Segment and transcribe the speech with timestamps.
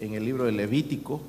[0.00, 1.20] en el libro de Levítico.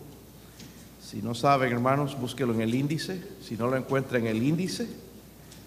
[1.02, 3.21] Si no saben, hermanos, búsquelo en el índice.
[3.42, 4.88] Si no lo encuentra en el índice,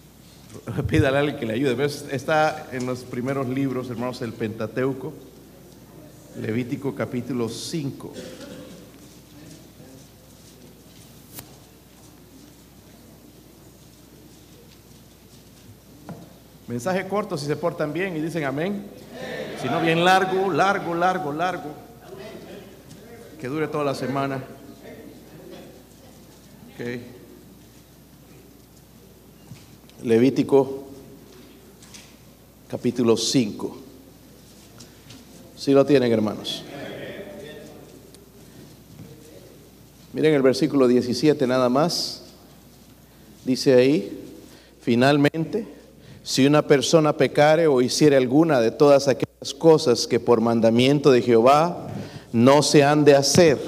[0.87, 1.85] pídale a alguien que le ayude.
[1.85, 5.13] Está en los primeros libros, hermanos, del Pentateuco.
[6.41, 8.13] Levítico capítulo 5.
[16.69, 18.85] Mensaje corto si se portan bien y dicen amén.
[19.61, 21.90] Si no, bien largo, largo, largo, largo.
[23.41, 24.45] Que dure toda la semana.
[30.03, 30.85] Levítico
[32.69, 33.77] capítulo 5.
[35.57, 36.65] Si lo tienen, hermanos.
[40.13, 42.23] Miren el versículo 17 nada más.
[43.47, 44.21] Dice ahí,
[44.83, 45.67] finalmente
[46.23, 51.23] si una persona pecare o hiciere alguna de todas aquellas cosas que por mandamiento de
[51.23, 51.90] Jehová
[52.33, 53.59] no se han de hacer,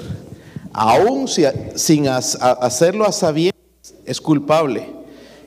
[0.71, 3.53] aun sin hacerlo a sabiendas,
[4.05, 4.87] es culpable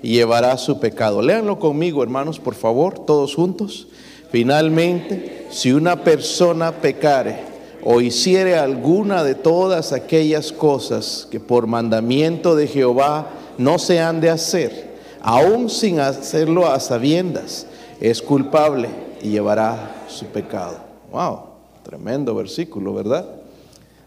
[0.03, 1.22] y llevará su pecado.
[1.22, 3.89] Léanlo conmigo, hermanos, por favor, todos juntos.
[4.31, 7.41] Finalmente, si una persona pecare
[7.84, 14.20] o hiciere alguna de todas aquellas cosas que por mandamiento de Jehová no se han
[14.20, 17.67] de hacer, aún sin hacerlo a sabiendas,
[18.00, 18.89] es culpable
[19.22, 20.78] y llevará su pecado.
[21.11, 21.41] Wow,
[21.87, 23.25] tremendo versículo, ¿verdad?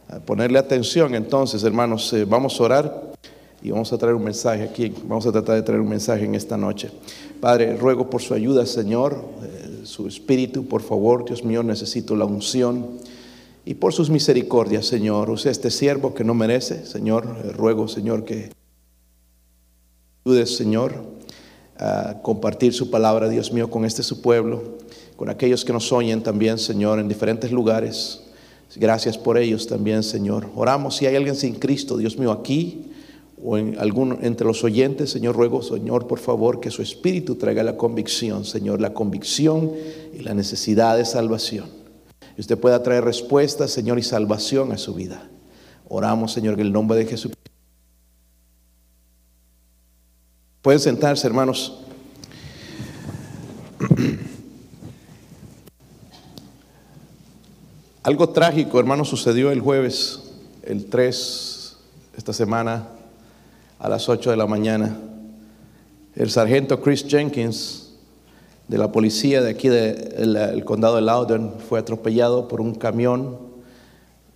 [0.10, 3.14] A ponerle atención entonces, hermanos, eh, vamos a orar
[3.62, 6.36] y vamos a traer un mensaje aquí, vamos a tratar de traer un mensaje en
[6.36, 6.92] esta noche.
[7.40, 12.26] Padre, ruego por su ayuda, Señor, eh, su espíritu, por favor, Dios mío, necesito la
[12.26, 12.98] unción.
[13.64, 18.26] Y por sus misericordias, Señor, use este siervo que no merece, Señor, eh, ruego, Señor,
[18.26, 18.52] que
[20.46, 20.94] Señor,
[21.78, 24.78] a compartir su palabra, Dios mío, con este su pueblo,
[25.20, 28.22] con aquellos que nos oyen también, Señor, en diferentes lugares.
[28.78, 30.50] Gracias por ellos también, Señor.
[30.56, 32.86] Oramos si hay alguien sin Cristo, Dios mío, aquí
[33.44, 37.64] o en algún entre los oyentes, Señor, ruego, Señor, por favor, que su espíritu traiga
[37.64, 39.74] la convicción, Señor, la convicción
[40.18, 41.66] y la necesidad de salvación.
[42.38, 45.30] Y usted pueda traer respuesta, Señor, y salvación a su vida.
[45.90, 47.34] Oramos, Señor, en el nombre de Jesús.
[50.62, 51.78] Pueden sentarse, hermanos.
[58.02, 60.22] Algo trágico, hermanos, sucedió el jueves,
[60.64, 61.76] el 3,
[62.16, 62.88] esta semana,
[63.78, 64.98] a las 8 de la mañana.
[66.16, 67.92] El sargento Chris Jenkins,
[68.70, 73.38] de la policía de aquí del condado de Loudoun, fue atropellado por un camión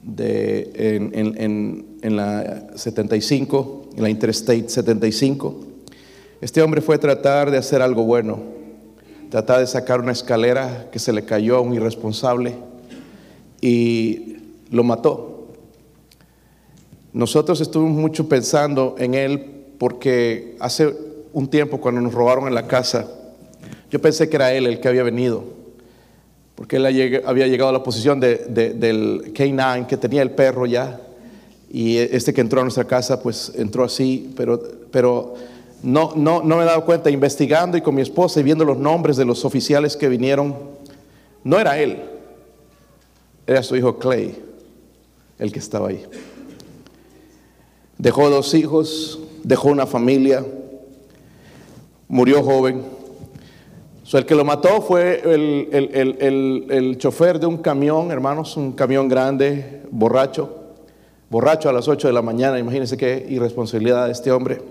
[0.01, 5.55] de, en, en la 75, en la Interstate 75.
[6.41, 8.43] Este hombre fue a tratar de hacer algo bueno,
[9.29, 12.72] tratar de sacar una escalera que se le cayó a un irresponsable
[13.63, 14.35] y
[14.71, 15.47] lo mató.
[17.13, 19.39] Nosotros estuvimos mucho pensando en él
[19.77, 20.93] porque hace
[21.31, 23.07] un tiempo cuando nos robaron en la casa,
[23.89, 25.45] yo pensé que era él el que había venido,
[26.55, 26.85] porque él
[27.25, 30.99] había llegado a la posición del K9 que tenía el perro ya,
[31.71, 35.35] y este que entró a nuestra casa pues entró así, pero, pero
[35.83, 38.77] no, no, no me he dado cuenta, investigando y con mi esposa y viendo los
[38.77, 40.53] nombres de los oficiales que vinieron,
[41.45, 42.12] no era él,
[43.45, 44.41] era su hijo Clay,
[45.39, 46.03] el que estaba ahí.
[47.97, 50.45] Dejó dos hijos, dejó una familia,
[52.07, 52.83] murió joven.
[54.11, 59.07] el que lo mató fue el, el, el, chofer de un camión, hermanos, un camión
[59.07, 60.73] grande, borracho,
[61.29, 64.61] borracho a las 8 de la mañana, imagínense qué irresponsabilidad de este hombre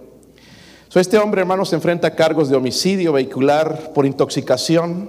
[1.00, 5.08] este hombre, hermanos, se enfrenta a cargos de homicidio vehicular por intoxicación,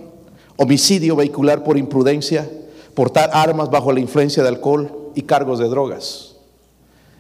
[0.56, 2.50] homicidio vehicular por imprudencia,
[2.94, 6.36] portar armas bajo la influencia de alcohol y cargos de drogas.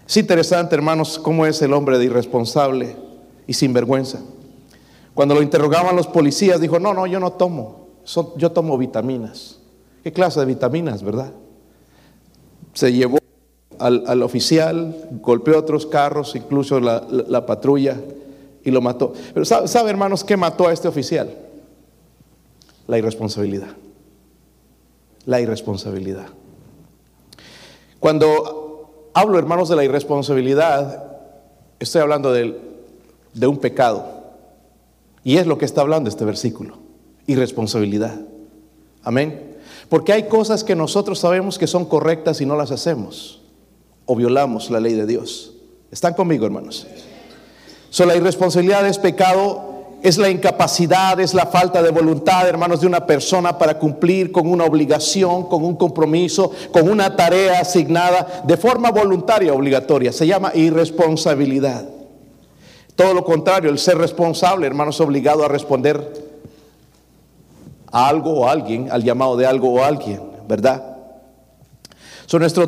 [0.07, 2.95] Es interesante, hermanos, cómo es el hombre de irresponsable
[3.47, 4.19] y sinvergüenza.
[5.13, 7.87] Cuando lo interrogaban los policías, dijo, no, no, yo no tomo,
[8.37, 9.59] yo tomo vitaminas.
[10.03, 11.31] ¿Qué clase de vitaminas, verdad?
[12.73, 13.19] Se llevó
[13.79, 17.97] al, oficial, golpeó otros carros, incluso la patrulla
[18.63, 19.13] y lo mató.
[19.33, 21.33] Pero sabe, hermanos, qué mató a este oficial?
[22.87, 23.69] La irresponsabilidad.
[25.25, 26.27] La irresponsabilidad.
[27.99, 31.17] Cuando hablo, hermanos, de la irresponsabilidad,
[31.79, 32.59] estoy hablando de,
[33.33, 34.23] de un pecado.
[35.23, 36.77] Y es lo que está hablando este versículo.
[37.27, 38.19] Irresponsabilidad.
[39.03, 39.57] Amén.
[39.89, 43.41] Porque hay cosas que nosotros sabemos que son correctas y no las hacemos.
[44.05, 45.53] O violamos la ley de Dios.
[45.91, 46.87] ¿Están conmigo, hermanos?
[47.89, 49.72] So, la irresponsabilidad es pecado
[50.03, 54.47] es la incapacidad, es la falta de voluntad, hermanos, de una persona para cumplir con
[54.47, 60.11] una obligación, con un compromiso, con una tarea asignada de forma voluntaria obligatoria.
[60.11, 61.85] Se llama irresponsabilidad.
[62.97, 66.21] Todo lo contrario, el ser responsable, hermanos, obligado a responder
[67.89, 70.97] a algo o a alguien, al llamado de algo o a alguien, ¿verdad?
[72.25, 72.67] Son nuestros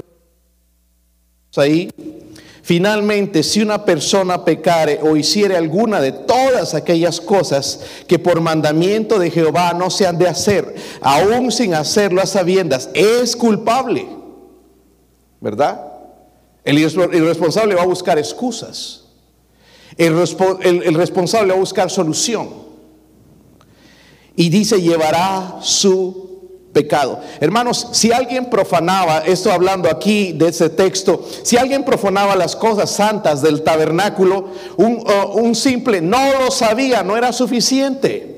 [2.65, 9.19] Finalmente, si una persona pecare o hiciere alguna de todas aquellas cosas que por mandamiento
[9.19, 14.07] de Jehová no se han de hacer, aún sin hacerlo a sabiendas, es culpable.
[15.39, 15.79] ¿Verdad?
[16.63, 19.03] El irresponsable va a buscar excusas.
[19.95, 20.15] El,
[20.63, 22.49] el responsable va a buscar solución.
[24.35, 26.24] Y dice, llevará su
[26.75, 27.21] pecado.
[27.39, 32.91] Hermanos, si alguien profanaba, esto hablando aquí de ese texto, si alguien profanaba las cosas
[32.91, 38.35] santas del tabernáculo, un, uh, un simple no lo sabía, no era suficiente.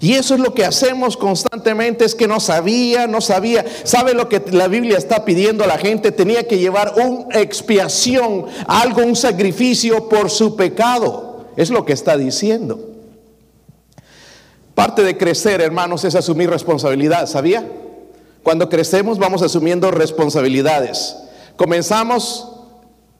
[0.00, 3.64] Y eso es lo que hacemos constantemente, es que no sabía, no sabía.
[3.84, 6.10] ¿Sabe lo que la Biblia está pidiendo a la gente?
[6.10, 11.46] Tenía que llevar una expiación, algo, un sacrificio por su pecado.
[11.56, 12.93] Es lo que está diciendo.
[14.74, 17.64] Parte de crecer, hermanos, es asumir responsabilidad, ¿sabía?
[18.42, 21.16] Cuando crecemos vamos asumiendo responsabilidades.
[21.56, 22.50] Comenzamos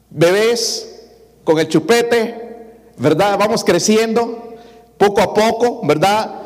[0.09, 1.01] bebés
[1.43, 3.37] con el chupete, ¿verdad?
[3.39, 4.55] Vamos creciendo
[4.97, 6.41] poco a poco, ¿verdad?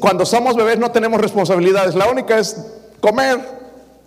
[0.00, 1.94] cuando somos bebés no tenemos responsabilidades.
[1.94, 2.56] La única es
[3.00, 3.38] comer,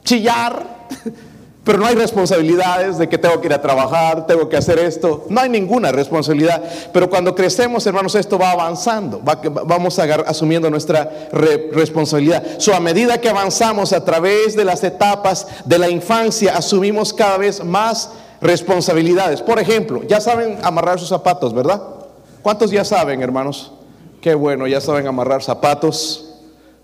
[0.04, 0.88] chillar,
[1.66, 5.26] pero no hay responsabilidades de que tengo que ir a trabajar, tengo que hacer esto.
[5.30, 6.64] No hay ninguna responsabilidad.
[6.94, 9.20] Pero cuando crecemos, hermanos, esto va avanzando.
[9.66, 12.44] vamos asumiendo nuestra responsabilidad.
[12.60, 17.40] So, a medida que avanzamos a través de las etapas de la infancia, asumimos cada
[17.40, 19.42] vez más responsabilidades.
[19.42, 21.82] Por ejemplo, ya saben amarrar sus zapatos, ¿verdad?
[22.44, 23.72] ¿Cuántos ya saben, hermanos?
[24.22, 26.36] Qué bueno, ya saben amarrar zapatos,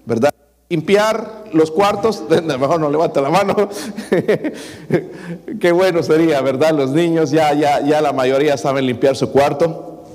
[0.08, 0.34] ¿verdad?
[0.72, 3.70] Limpiar los cuartos, mejor no levanta la mano.
[5.60, 6.72] Qué bueno sería, ¿verdad?
[6.72, 10.06] Los niños ya, ya, ya la mayoría saben limpiar su cuarto.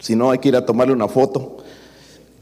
[0.00, 1.58] Si no, hay que ir a tomarle una foto.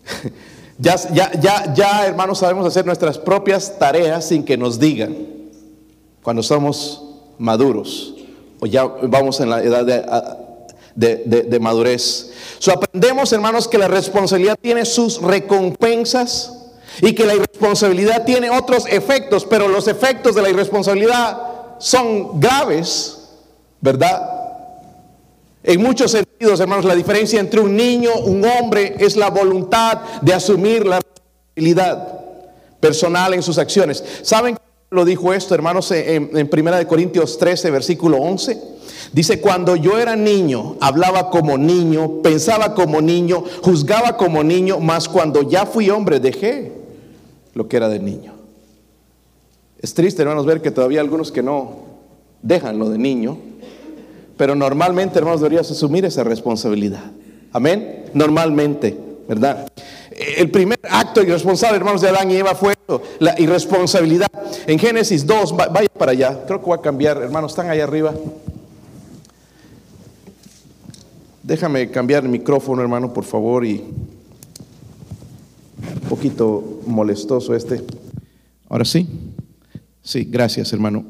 [0.79, 5.17] ya, ya, ya, hermanos, sabemos hacer nuestras propias tareas sin que nos digan.
[6.23, 7.03] Cuando somos
[7.39, 8.15] maduros
[8.61, 9.85] o ya vamos en la edad
[10.95, 12.31] de, madurez.
[12.61, 16.62] So, aprendemos, hermanos, que la responsabilidad tiene sus recompensas
[17.01, 21.39] y que la irresponsabilidad tiene otros efectos, pero los efectos de la irresponsabilidad
[21.79, 23.19] son graves,
[23.81, 24.31] ¿verdad?
[25.65, 30.35] En muchos sentidos, hermanos, la diferencia entre un niño, un hombre, es la voluntad de
[30.35, 32.21] asumir la responsabilidad
[32.81, 34.03] personal en sus acciones.
[34.23, 34.57] ¿Saben
[34.91, 38.59] lo dijo esto, hermanos, en, en Primera de Corintios 13, versículo 11?
[39.13, 45.09] Dice, cuando yo era niño, hablaba como niño, pensaba como niño, juzgaba como niño, mas
[45.09, 46.82] cuando ya fui hombre dejé
[47.55, 48.35] lo que era de niño.
[49.81, 51.77] Es triste, hermanos, ver que todavía algunos que no
[52.43, 53.39] dejan lo de niño,
[54.37, 57.05] pero normalmente, hermanos, deberías asumir esa responsabilidad.
[57.53, 58.07] Amén.
[58.15, 58.97] Normalmente,
[59.29, 59.67] ¿verdad?
[60.37, 62.75] El primer acto irresponsable, hermanos, de Adán y Eva fue
[63.19, 64.29] la irresponsabilidad.
[64.67, 68.15] En Génesis 2, vaya para allá, creo que voy a cambiar, hermanos, están ahí arriba.
[71.43, 73.85] Déjame cambiar el micrófono, hermano, por favor, y
[76.13, 77.83] poquito molestoso este.
[78.69, 79.09] Ahora sí.
[80.03, 81.07] Sí, gracias hermano.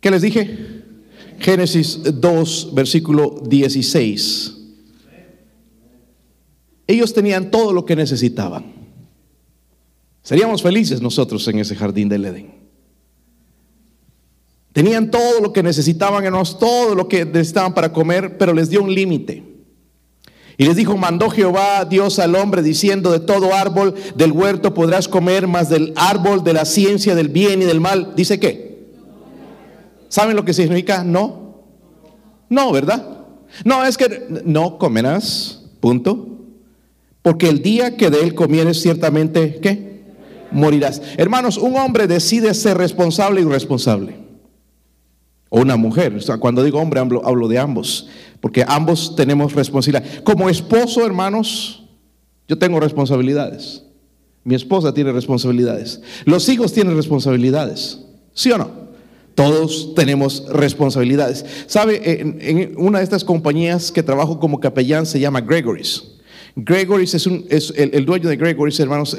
[0.00, 0.82] ¿Qué les dije?
[1.38, 4.54] Génesis 2, versículo 16.
[6.86, 8.66] Ellos tenían todo lo que necesitaban.
[10.22, 12.54] Seríamos felices nosotros en ese jardín del Edén.
[14.74, 18.82] Tenían todo lo que necesitaban, hermanos, todo lo que necesitaban para comer, pero les dio
[18.82, 19.42] un límite.
[20.58, 25.06] Y les dijo, mandó Jehová Dios al hombre diciendo, de todo árbol del huerto podrás
[25.06, 28.12] comer, más del árbol de la ciencia del bien y del mal.
[28.16, 28.86] ¿Dice qué?
[30.08, 31.64] ¿Saben lo que significa no?
[32.48, 33.18] No, ¿verdad?
[33.64, 36.26] No, es que no comerás, punto.
[37.20, 40.04] Porque el día que de él comieres ciertamente, ¿qué?
[40.52, 41.02] Morirás.
[41.16, 44.25] Hermanos, un hombre decide ser responsable y irresponsable.
[45.48, 46.18] O una mujer.
[46.40, 48.08] Cuando digo hombre, hablo de ambos
[48.40, 50.22] porque ambos tenemos responsabilidad.
[50.22, 51.82] Como esposo, hermanos,
[52.48, 53.82] yo tengo responsabilidades.
[54.44, 56.00] Mi esposa tiene responsabilidades.
[56.24, 58.00] Los hijos tienen responsabilidades.
[58.34, 58.70] ¿Sí o no?
[59.34, 61.44] Todos tenemos responsabilidades.
[61.66, 62.00] ¿Sabe?
[62.04, 66.04] En, una de estas compañías que trabajo como capellán se llama Gregory's.
[66.54, 69.16] Gregory's es, un, es el, dueño de Gregory's, hermanos,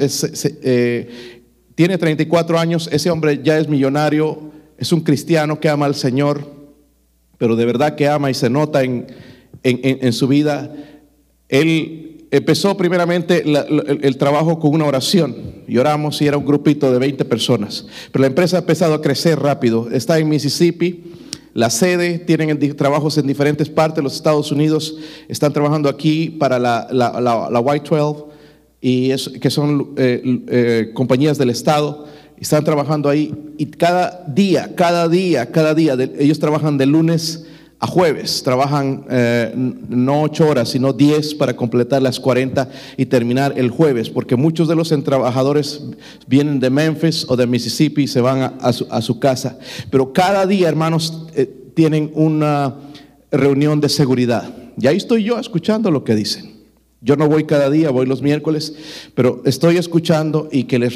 [0.62, 1.44] eh,
[1.74, 2.88] tiene 34 años.
[2.90, 6.58] Ese hombre ya es millonario, es un cristiano que ama al Señor
[7.38, 10.74] pero de verdad que ama y se nota en, su vida.
[11.48, 16.98] Él empezó primeramente el, trabajo con una oración y oramos y era un grupito de
[16.98, 17.86] 20 personas.
[18.12, 19.88] Pero la empresa ha empezado a crecer rápido.
[19.90, 21.04] Está en Mississippi.
[21.54, 24.96] La sede, tienen en trabajos en diferentes partes de los Estados Unidos.
[25.28, 28.26] Están trabajando aquí para la, la, la, la Y12,
[28.80, 29.08] y
[29.40, 32.06] que son eh, eh, compañías del Estado.
[32.40, 37.44] Están trabajando ahí y cada día, cada día, cada día, de- ellos trabajan de lunes
[37.80, 38.42] a jueves.
[38.42, 44.10] Trabajan eh, no ocho horas, sino 10 para completar las 40 y terminar el jueves,
[44.10, 45.82] porque muchos de los trabajadores
[46.26, 49.58] vienen de Memphis o de Mississippi y se van a, a su, a su casa.
[49.90, 52.74] Pero cada día, hermanos, eh, tienen una
[53.30, 54.52] reunión de seguridad.
[54.80, 56.57] Y ahí estoy yo escuchando lo que dicen.
[57.00, 58.74] Yo no voy cada día, voy los miércoles,
[59.14, 60.94] pero estoy escuchando y que les,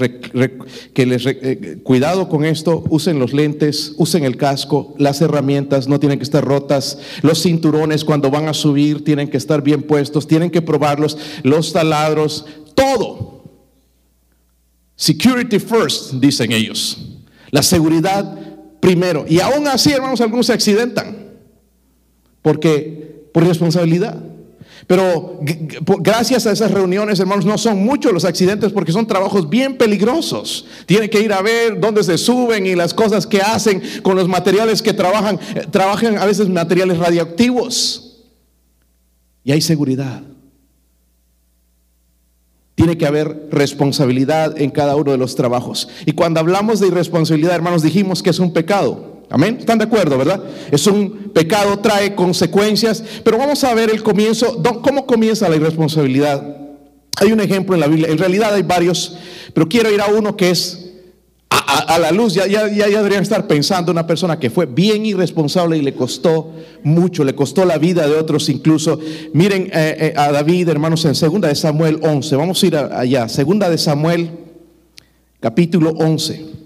[0.93, 6.01] que les eh, cuidado con esto, usen los lentes, usen el casco, las herramientas no
[6.01, 10.27] tienen que estar rotas, los cinturones cuando van a subir tienen que estar bien puestos,
[10.27, 13.45] tienen que probarlos, los taladros, todo.
[14.97, 16.99] Security first, dicen ellos.
[17.53, 18.39] La seguridad
[18.81, 19.25] primero.
[19.29, 21.17] Y aún así, hermanos, algunos se accidentan.
[22.43, 24.32] Porque por responsabilidad.
[24.87, 25.39] Pero
[26.01, 30.67] gracias a esas reuniones, hermanos, no son muchos los accidentes porque son trabajos bien peligrosos.
[30.87, 34.29] Tienen que ir a ver dónde se suben y las cosas que hacen con los
[34.29, 35.39] materiales que trabajan.
[35.55, 38.25] Eh, Trabajan a veces materiales radioactivos.
[39.45, 40.23] Y hay seguridad.
[42.75, 45.89] Tiene que haber responsabilidad en cada uno de los trabajos.
[46.07, 49.12] Y cuando hablamos de irresponsabilidad, hermanos, dijimos que es un pecado.
[49.33, 49.57] Amén.
[49.59, 50.43] ¿Están de acuerdo, verdad?
[50.71, 53.03] Es un pecado, trae consecuencias.
[53.25, 54.57] Pero vamos a ver el comienzo.
[54.63, 56.59] ¿Dó- ¿Cómo comienza la irresponsabilidad?
[57.17, 58.09] Hay un ejemplo en la Biblia.
[58.09, 59.17] En realidad hay varios,
[59.55, 60.91] pero quiero ir a uno que es
[61.49, 62.35] a, la luz.
[62.35, 66.53] Ya, ya, ya, deberían estar pensando una persona que fue bien irresponsable y le costó
[66.83, 68.99] mucho, le costó la vida de otros incluso.
[69.33, 72.37] Miren eh, eh, a David, hermanos, en segunda de Samuel 11.
[72.37, 73.29] Vamos a ir allá.
[73.29, 74.31] Segunda de Samuel,
[75.41, 76.62] capítulo 11.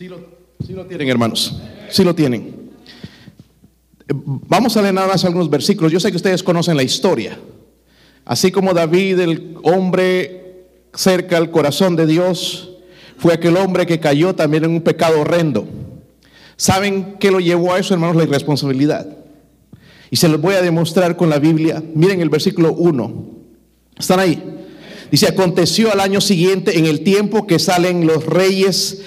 [0.00, 1.60] Sí lo, tienen, hermanos.
[1.90, 2.70] Sí lo tienen.
[4.08, 5.92] Eh, Vamos a leer nada más algunos versículos.
[5.92, 7.38] Yo sé que ustedes conocen la historia.
[8.24, 12.78] Así como David, el hombre cerca al corazón de Dios,
[13.18, 15.68] fue aquel hombre que cayó también en un pecado horrendo.
[16.56, 18.16] ¿Saben qué lo llevó a eso, hermanos?
[18.16, 19.06] La irresponsabilidad.
[20.10, 21.84] Y se los voy a demostrar con la Biblia.
[21.94, 23.26] Miren el versículo 1.
[23.98, 24.42] ¿Están ahí?
[25.10, 29.02] Dice, aconteció al año siguiente, en el tiempo que salen los reyes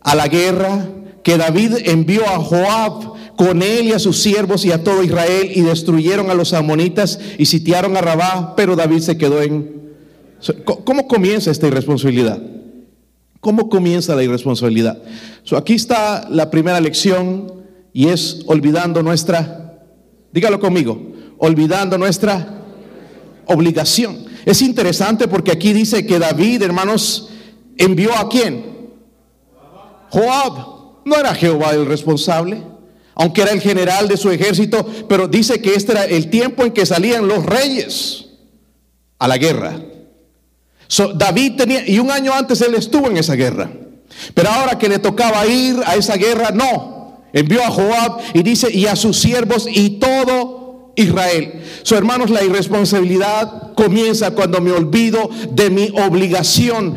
[0.00, 0.88] a la guerra,
[1.22, 5.50] que David envió a Joab con él y a sus siervos y a todo Israel
[5.54, 9.80] y destruyeron a los amonitas y sitiaron a Rabá, pero David se quedó en...
[10.64, 12.40] ¿Cómo comienza esta irresponsabilidad?
[13.40, 15.02] ¿Cómo comienza la irresponsabilidad?
[15.42, 19.78] So, aquí está la primera lección y es olvidando nuestra,
[20.32, 21.00] dígalo conmigo,
[21.38, 22.62] olvidando nuestra
[23.46, 24.26] obligación.
[24.44, 27.30] Es interesante porque aquí dice que David, hermanos,
[27.76, 28.79] envió a quién?
[30.10, 30.80] Joab.
[31.04, 32.62] No era Jehová el responsable,
[33.14, 36.72] aunque era el general de su ejército, pero dice que este era el tiempo en
[36.72, 38.26] que salían los reyes
[39.18, 39.80] a la guerra.
[40.86, 43.70] So, David tenía, y un año antes él estuvo en esa guerra.
[44.34, 47.22] Pero ahora que le tocaba ir a esa guerra, no.
[47.32, 50.59] Envió a Joab y dice, y a sus siervos y todo
[50.96, 51.62] Israel.
[51.82, 56.96] So, hermanos, la irresponsabilidad comienza cuando me olvido de mi obligación.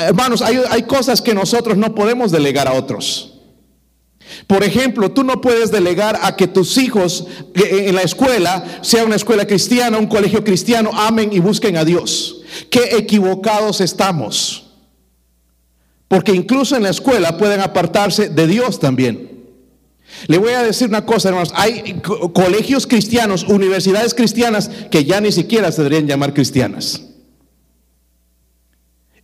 [0.00, 3.30] Hermanos, hay, hay cosas que nosotros no podemos delegar a otros.
[4.46, 9.04] Por ejemplo, tú no puedes delegar a que tus hijos eh, en la escuela, sea
[9.04, 12.42] una escuela cristiana, un colegio cristiano, amen y busquen a Dios.
[12.70, 14.66] Qué equivocados estamos.
[16.08, 19.39] Porque incluso en la escuela pueden apartarse de Dios también.
[20.26, 21.52] Le voy a decir una cosa, hermanos.
[21.54, 27.02] Hay co- colegios cristianos, universidades cristianas que ya ni siquiera se deberían llamar cristianas.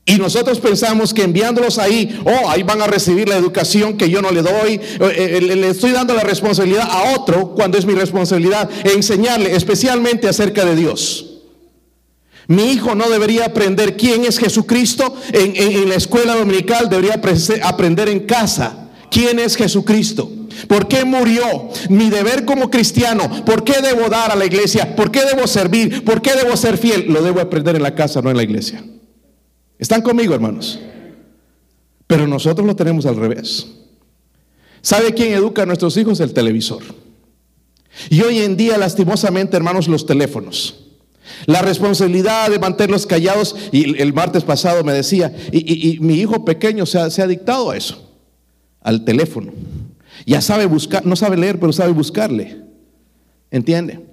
[0.08, 4.22] Y nosotros pensamos que enviándolos ahí, oh, ahí van a recibir la educación que yo
[4.22, 4.74] no le doy.
[4.74, 10.28] Eh, eh, le, estoy dando la responsabilidad a otro cuando es mi responsabilidad enseñarle especialmente
[10.28, 11.32] acerca de Dios.
[12.46, 18.08] Mi hijo no debería aprender quién es Jesucristo en, la escuela dominical, debería apre- aprender
[18.08, 20.30] en casa quién es Jesucristo.
[20.68, 21.68] ¿Por qué murió?
[21.88, 23.44] Mi deber como cristiano.
[23.44, 24.96] ¿Por qué debo dar a la iglesia?
[24.96, 26.04] ¿Por qué debo servir?
[26.04, 27.06] ¿Por qué debo ser fiel?
[27.08, 28.84] Lo debo aprender en la casa, no en la iglesia.
[29.78, 30.80] ¿Están conmigo, hermanos?
[32.06, 33.66] Pero nosotros lo tenemos al revés.
[34.80, 36.20] ¿Sabe quién educa a nuestros hijos?
[36.20, 36.82] El televisor.
[38.10, 40.84] Y hoy en día, lastimosamente, hermanos, los teléfonos.
[41.46, 43.56] La responsabilidad de mantenerlos callados.
[43.72, 47.70] Y el martes pasado me decía, y, mi hijo pequeño se ha, se ha dictado
[47.70, 48.00] a eso,
[48.80, 49.52] al teléfono.
[50.26, 52.60] Ya sabe buscar, no sabe leer, pero sabe buscarle.
[53.50, 54.04] ¿Entiende?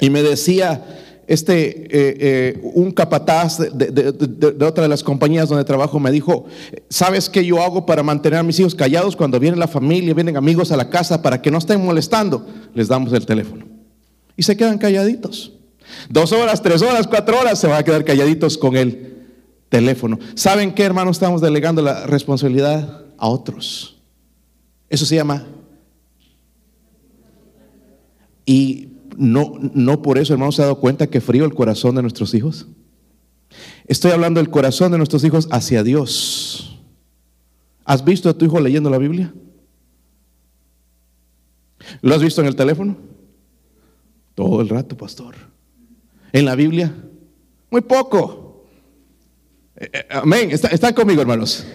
[0.00, 0.82] Y me decía,
[1.26, 6.46] este, eh, eh, un capataz de, otra de las compañías donde trabajo me dijo,
[6.88, 10.36] ¿sabes qué yo hago para mantener a mis hijos callados cuando viene la familia, vienen
[10.36, 12.46] amigos a la casa para que no estén molestando?
[12.74, 13.64] Les damos el teléfono.
[14.36, 15.52] Y se quedan calladitos.
[16.08, 19.14] Dos horas, tres horas, cuatro horas se van a quedar calladitos con el
[19.68, 20.18] teléfono.
[20.34, 21.10] ¿Saben qué, hermano?
[21.10, 23.99] Estamos delegando la responsabilidad a otros.
[24.90, 25.46] Eso se llama...
[28.44, 32.02] Y no, no por eso, hermanos, se ha dado cuenta que frío el corazón de
[32.02, 32.66] nuestros hijos.
[33.86, 36.80] Estoy hablando del corazón de nuestros hijos hacia Dios.
[37.84, 39.32] ¿Has visto a tu hijo leyendo la Biblia?
[42.02, 42.96] ¿Lo has visto en el teléfono?
[44.34, 45.34] Todo el rato, pastor.
[46.32, 46.92] ¿En la Biblia?
[47.70, 48.64] Muy poco.
[49.76, 50.50] Eh, eh, amén.
[50.50, 51.66] Están conmigo, hermanos.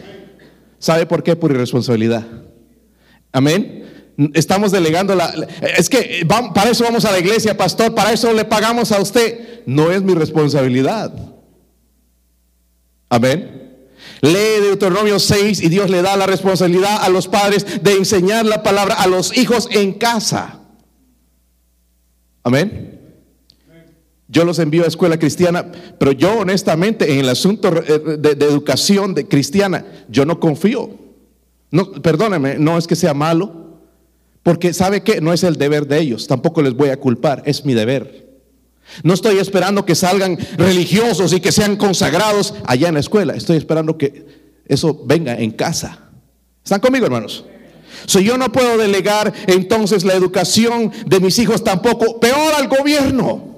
[0.77, 1.35] ¿Sabe por qué?
[1.35, 2.44] Por irresponsabilidad.
[3.35, 3.83] Amén.
[4.33, 5.27] Estamos delegando la...
[5.77, 9.63] Es que para eso vamos a la iglesia, pastor, para eso le pagamos a usted.
[9.65, 11.13] No es mi responsabilidad.
[13.09, 13.89] Amén.
[14.21, 18.63] Lee Deuteronomio 6 y Dios le da la responsabilidad a los padres de enseñar la
[18.63, 20.61] palabra a los hijos en casa.
[22.41, 23.01] Amén.
[24.29, 29.13] Yo los envío a escuela cristiana, pero yo honestamente en el asunto de, de educación
[29.13, 31.04] de cristiana, yo no confío.
[31.75, 33.51] No, perdóneme, no es que sea malo,
[34.43, 37.65] porque sabe que no es el deber de ellos, tampoco les voy a culpar, es
[37.65, 38.29] mi deber.
[39.03, 43.57] No estoy esperando que salgan religiosos y que sean consagrados allá en la escuela, estoy
[43.57, 44.25] esperando que
[44.65, 45.99] eso venga en casa.
[46.63, 47.43] ¿Están conmigo, hermanos?
[48.05, 53.54] Si yo no puedo delegar entonces la educación de mis hijos tampoco, peor al gobierno.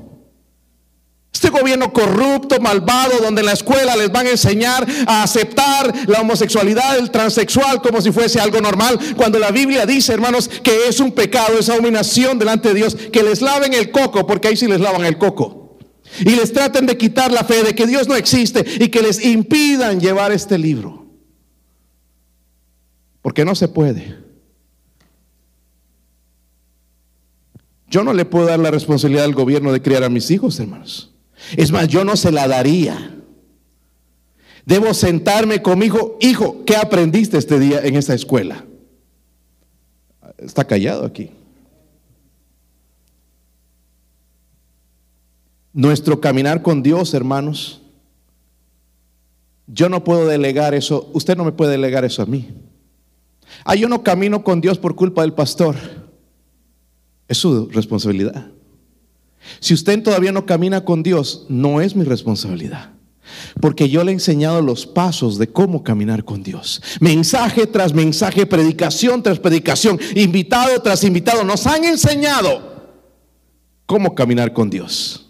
[1.38, 6.22] Este gobierno corrupto, malvado, donde en la escuela les van a enseñar a aceptar la
[6.22, 11.00] homosexualidad, el transexual como si fuese algo normal, cuando la Biblia dice, hermanos, que es
[11.00, 14.66] un pecado, es abominación delante de Dios, que les laven el coco, porque ahí sí
[14.66, 15.78] les lavan el coco.
[16.22, 19.24] Y les traten de quitar la fe de que Dios no existe y que les
[19.24, 21.06] impidan llevar este libro.
[23.22, 24.18] Porque no se puede.
[27.92, 31.14] Yo no le puedo dar la responsabilidad al gobierno de criar a mis hijos, hermanos.
[31.56, 33.16] Es más, yo no se la daría.
[34.66, 38.66] Debo sentarme conmigo, hijo, ¿qué aprendiste este día en esa escuela?
[40.38, 41.32] Está callado aquí.
[45.72, 47.82] Nuestro caminar con Dios, hermanos,
[49.68, 52.50] yo no puedo delegar eso, usted no me puede delegar eso a mí.
[53.64, 55.76] Ah, yo no camino con Dios por culpa del pastor.
[57.28, 58.52] Es su responsabilidad.
[59.60, 62.92] Si usted todavía no camina con Dios, no es mi responsabilidad.
[63.62, 66.82] Porque yo le he enseñado los pasos de cómo caminar con Dios.
[67.00, 72.78] Mensaje tras mensaje, predicación tras predicación, invitado tras invitado, nos han enseñado
[73.86, 75.28] cómo caminar con Dios.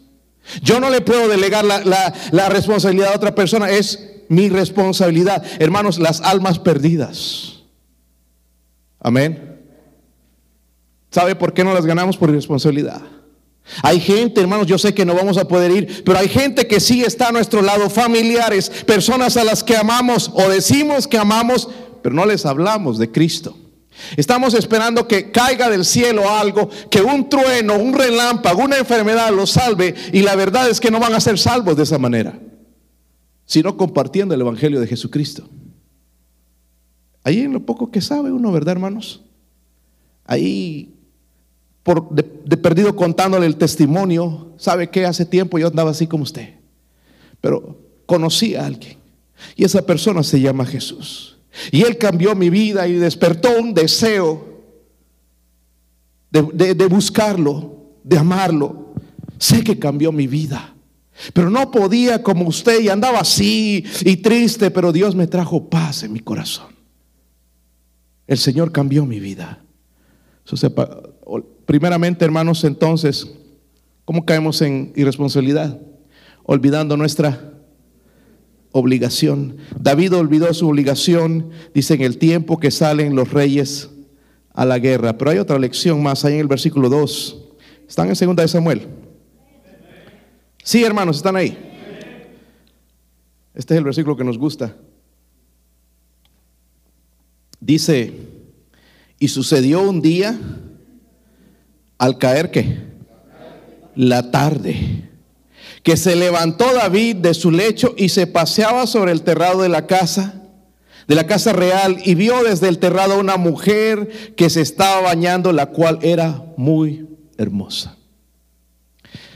[0.61, 5.43] Yo no le puedo delegar la, responsabilidad a otra persona, es mi responsabilidad.
[5.59, 7.63] Hermanos, las almas perdidas.
[8.99, 9.59] Amén.
[11.11, 12.17] ¿Sabe por qué no las ganamos?
[12.17, 13.01] Por irresponsabilidad.
[13.83, 16.79] Hay gente, hermanos, yo sé que no vamos a poder ir, pero hay gente que
[16.79, 21.69] sí está a nuestro lado, familiares, personas a las que amamos o decimos que amamos,
[22.01, 23.57] pero no les hablamos de Cristo.
[24.15, 29.51] Estamos esperando que caiga del cielo algo, que un trueno, un relámpago, una enfermedad los
[29.51, 32.39] salve y la verdad es que no van a ser salvos de esa manera,
[33.45, 35.49] sino compartiendo el Evangelio de Jesucristo.
[37.23, 39.21] Ahí en lo poco que sabe uno, ¿verdad, hermanos?
[40.25, 40.96] Ahí
[42.11, 44.53] de, perdido contándole el testimonio.
[44.57, 45.05] ¿Sabe qué?
[45.05, 46.55] Hace tiempo yo andaba así como usted.
[47.39, 48.97] Pero conocí a alguien.
[49.55, 51.37] Y esa persona se llama Jesús.
[51.71, 54.63] Y Él cambió mi vida y despertó un deseo
[56.29, 58.93] de, de, buscarlo, de amarlo.
[59.37, 60.73] Sé que cambió mi vida.
[61.33, 66.03] Pero no podía como usted y andaba así y triste, pero Dios me trajo paz
[66.03, 66.75] en mi corazón.
[68.27, 69.63] El Señor cambió mi vida.
[71.67, 73.29] Primeramente, hermanos, entonces,
[74.05, 75.77] ¿cómo caemos en irresponsabilidad?
[76.43, 77.55] Olvidando nuestra
[78.71, 79.57] obligación.
[79.77, 83.89] David olvidó su obligación, dice, en el tiempo que salen los reyes
[84.53, 85.17] a la guerra.
[85.17, 87.43] Pero hay otra lección más ahí en el versículo 2.
[87.85, 88.87] Están en segunda de Samuel.
[90.63, 91.57] Sí, hermanos, están ahí.
[93.53, 94.73] Este es el versículo que nos gusta.
[97.59, 98.13] Dice,
[99.19, 100.39] y sucedió un día
[101.97, 102.79] al caer qué?
[103.95, 105.03] La tarde.
[105.83, 109.87] que se levantó David de su lecho y se paseaba sobre el terrado de la
[109.87, 110.41] casa,
[111.07, 115.53] de la casa real, y vio desde el terrado una mujer que se estaba bañando,
[115.53, 117.07] la cual era muy
[117.37, 117.95] hermosa.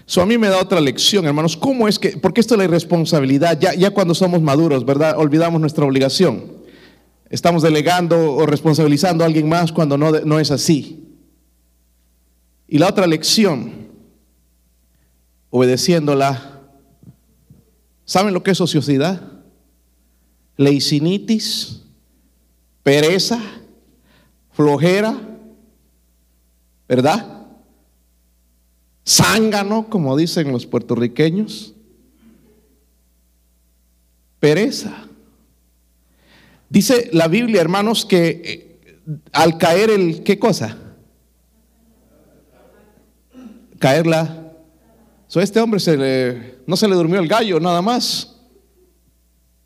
[0.05, 1.55] Eso a mí me da otra lección, hermanos.
[1.55, 5.15] ¿Cómo es que, porque esto es la irresponsabilidad, ya, ya cuando somos maduros, ¿verdad?
[5.17, 6.51] Olvidamos nuestra obligación.
[7.29, 11.00] Estamos delegando o responsabilizando a alguien más cuando no, no es así.
[12.71, 13.89] Y la otra lección,
[15.49, 16.61] obedeciéndola,
[18.05, 19.21] ¿saben lo que es ociosidad?
[20.55, 21.81] Leicinitis,
[22.81, 23.41] pereza,
[24.53, 25.19] flojera,
[26.87, 27.41] ¿verdad?
[29.05, 31.73] zángano, como dicen los puertorriqueños,
[34.39, 35.09] pereza.
[36.69, 40.80] Dice la Biblia, hermanos, que eh, al caer el, ¿qué cosa?
[43.81, 44.53] Caerla.
[45.27, 48.37] So, este hombre se le, no se le durmió el gallo, nada más.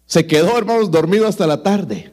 [0.06, 2.12] Se quedó, hermanos, dormido hasta la tarde.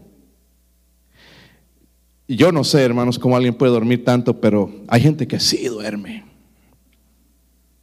[2.27, 6.25] Yo no sé, hermanos, cómo alguien puede dormir tanto, pero hay gente que sí duerme.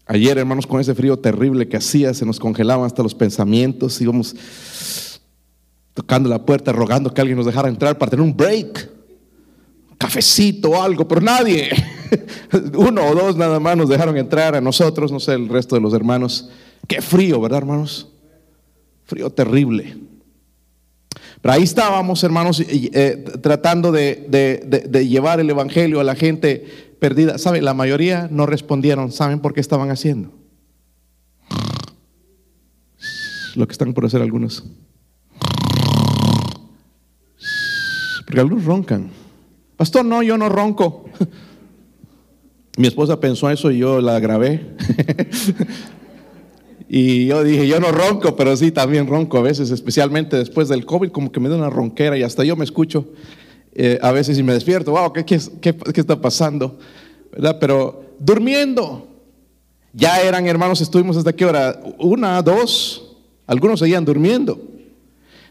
[0.06, 4.36] Ayer, hermanos, con ese frío terrible que hacía, se nos congelaban hasta los pensamientos, íbamos
[5.94, 8.90] tocando la puerta, rogando que alguien nos dejara entrar para tener un break,
[9.98, 11.70] cafecito o algo, pero nadie,
[12.76, 15.82] uno o dos nada más nos dejaron entrar a nosotros, no sé, el resto de
[15.82, 16.50] los hermanos.
[16.88, 18.10] Qué frío, ¿verdad, hermanos?
[19.06, 19.98] Frío terrible.
[21.42, 26.66] Pero ahí estábamos, hermanos, eh, tratando de llevar el Evangelio a la gente
[27.00, 27.38] perdida.
[27.38, 27.62] ¿Sabe?
[27.62, 29.12] La mayoría no respondieron.
[29.12, 30.32] ¿Saben por qué estaban haciendo?
[33.56, 34.64] Lo que están por hacer algunos.
[38.26, 39.10] Porque algunos roncan.
[39.76, 41.06] Pastor, no, yo no ronco.
[42.78, 44.76] Mi esposa pensó eso y yo la grabé.
[46.90, 50.86] y yo dije, yo no ronco, pero sí también ronco a veces, especialmente después del
[50.86, 53.08] COVID, como que me da una ronquera y hasta yo me escucho.
[53.74, 56.80] Eh, a veces y me despierto, wow, ¿qué, qué, está pasando?
[57.32, 57.58] ¿Verdad?
[57.60, 59.08] Pero durmiendo.
[59.94, 61.80] Ya eran hermanos, estuvimos hasta qué hora?
[61.98, 64.60] Una, dos, algunos seguían durmiendo.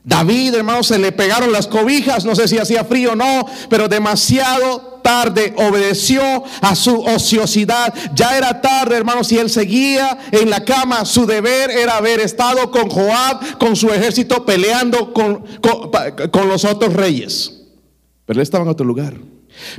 [0.08, 3.88] David, hermanos, se le pegaron las cobijas, no sé si hacía frío o no, pero
[3.88, 6.22] demasiado tarde obedeció
[6.62, 7.92] a su ociosidad.
[8.14, 11.04] Ya era tarde, hermanos, y él seguía en la cama.
[11.04, 15.90] Su deber era haber estado con Joab, con su ejército, peleando con, con,
[16.30, 17.66] con los otros reyes.
[18.24, 19.14] Pero él estaba en otro lugar.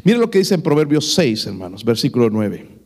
[0.03, 2.78] Mire lo que dice en Proverbios 6, hermanos, versículo 9.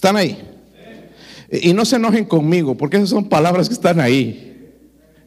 [0.00, 0.42] ¿Están ahí?
[1.52, 4.72] Y no se enojen conmigo, porque esas son palabras que están ahí.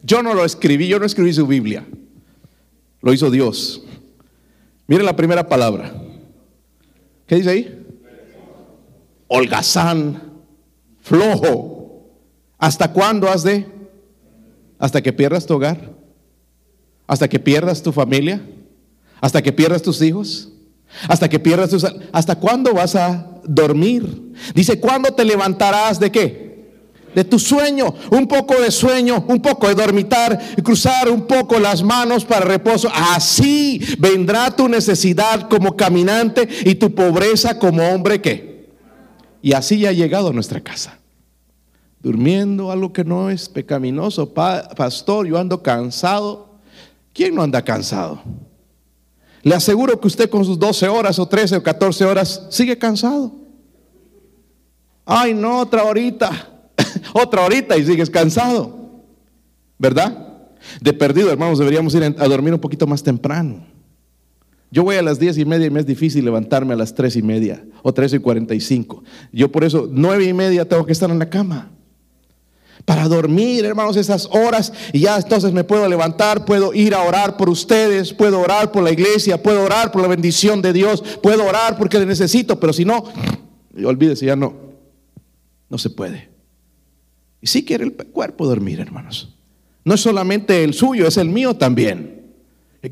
[0.02, 1.86] Yo no lo escribí, yo no escribí su Biblia.
[3.00, 3.84] Lo hizo Dios.
[4.88, 5.94] Mire la primera palabra.
[7.28, 7.86] ¿Qué dice ahí?
[9.28, 10.42] Holgazán
[11.02, 12.10] flojo.
[12.58, 13.66] ¿Hasta cuándo has de?
[14.80, 15.92] ¿Hasta que pierdas tu hogar?
[17.06, 18.44] ¿Hasta que pierdas tu familia?
[19.20, 20.50] ¿Hasta que pierdas tus hijos?
[21.06, 21.86] ¿Hasta que pierdas tus...
[22.10, 24.32] ¿Hasta cuándo vas a dormir?
[24.54, 26.44] Dice, ¿cuándo te levantarás de qué?
[27.14, 31.80] de tu sueño, un poco de sueño, un poco de dormitar, cruzar un poco las
[31.84, 32.90] manos para reposo.
[32.92, 38.54] Así vendrá tu necesidad como caminante y tu pobreza como hombre que
[39.44, 40.98] y así ya ha llegado a nuestra casa.
[42.00, 44.32] Durmiendo, algo que no es pecaminoso.
[44.32, 46.54] pastor, yo ando cansado.
[47.12, 48.22] ¿Quién no anda cansado?
[49.44, 53.30] Le aseguro que usted con sus 12 horas o 13 o 14 horas sigue cansado.
[55.04, 56.50] Ay, no, otra horita.
[57.12, 59.04] otra horita y sigues cansado.
[59.78, 60.48] ¿Verdad?
[60.80, 63.66] De perdido, hermanos, deberíamos ir a dormir un poquito más temprano.
[64.70, 67.14] Yo voy a las diez y media y me es difícil levantarme a las tres
[67.14, 69.04] y media o tres y cuarenta y cinco.
[69.30, 71.70] Yo por eso nueve y media tengo que estar en la cama.
[72.84, 77.36] Para dormir, hermanos, esas horas y ya entonces me puedo levantar, puedo ir a orar
[77.36, 81.46] por ustedes, puedo orar por la iglesia, puedo orar por la bendición de Dios, puedo
[81.46, 83.04] orar porque le necesito, pero si no,
[83.84, 84.54] olvídese, ya no,
[85.70, 86.28] no se puede.
[87.40, 89.34] Y si quiere el cuerpo dormir, hermanos.
[89.84, 92.23] No es solamente el suyo, es el mío también.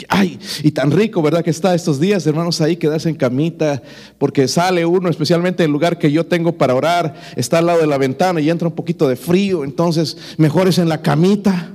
[0.09, 1.45] Ay, y tan rico, ¿verdad?
[1.45, 3.83] Que está estos días, hermanos, ahí quedarse en camita,
[4.17, 7.87] porque sale uno, especialmente el lugar que yo tengo para orar, está al lado de
[7.87, 11.75] la ventana y entra un poquito de frío, entonces mejor es en la camita,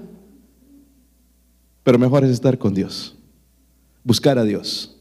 [1.83, 3.15] pero mejor es estar con Dios,
[4.03, 4.95] buscar a Dios.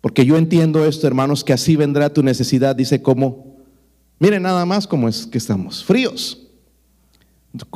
[0.00, 3.56] Porque yo entiendo esto, hermanos, que así vendrá tu necesidad, dice como,
[4.18, 6.40] miren nada más cómo es que estamos, fríos.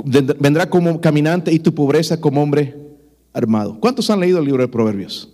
[0.05, 2.88] Vendrá como caminante y tu pobreza como hombre
[3.33, 3.79] armado.
[3.81, 5.31] ¿Cuántos han leído el libro de Proverbios?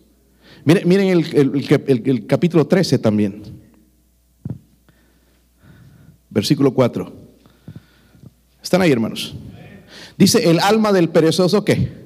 [0.64, 3.42] Miren, miren el, capítulo 13 también.
[6.30, 7.12] Versículo 4.
[8.62, 9.35] ¿Están ahí, hermanos?
[10.16, 12.04] Dice, el alma del perezoso, ¿qué?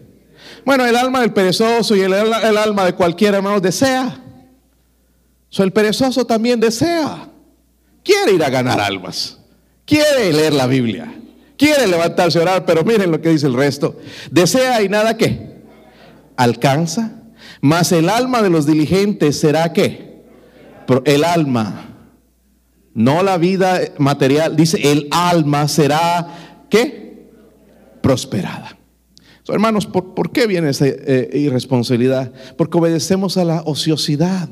[0.64, 4.22] Bueno, el alma del perezoso y el, alma de cualquier hermano desea.
[5.50, 7.28] So, el perezoso también desea.
[8.02, 9.38] Quiere ir a ganar almas.
[9.84, 11.14] Quiere leer la Biblia.
[11.56, 13.96] Quiere levantarse a orar, pero miren lo que dice el resto.
[14.30, 15.47] Desea y nada que
[16.38, 17.12] alcanza.
[17.60, 20.22] Mas el alma de los diligentes será que
[21.04, 21.96] el alma,
[22.94, 27.28] no la vida material, dice el alma será que
[28.00, 28.78] prosperada.
[29.48, 32.32] hermanos, ¿por, qué viene esa eh, irresponsabilidad?
[32.56, 34.48] Porque obedecemos a la ociosidad.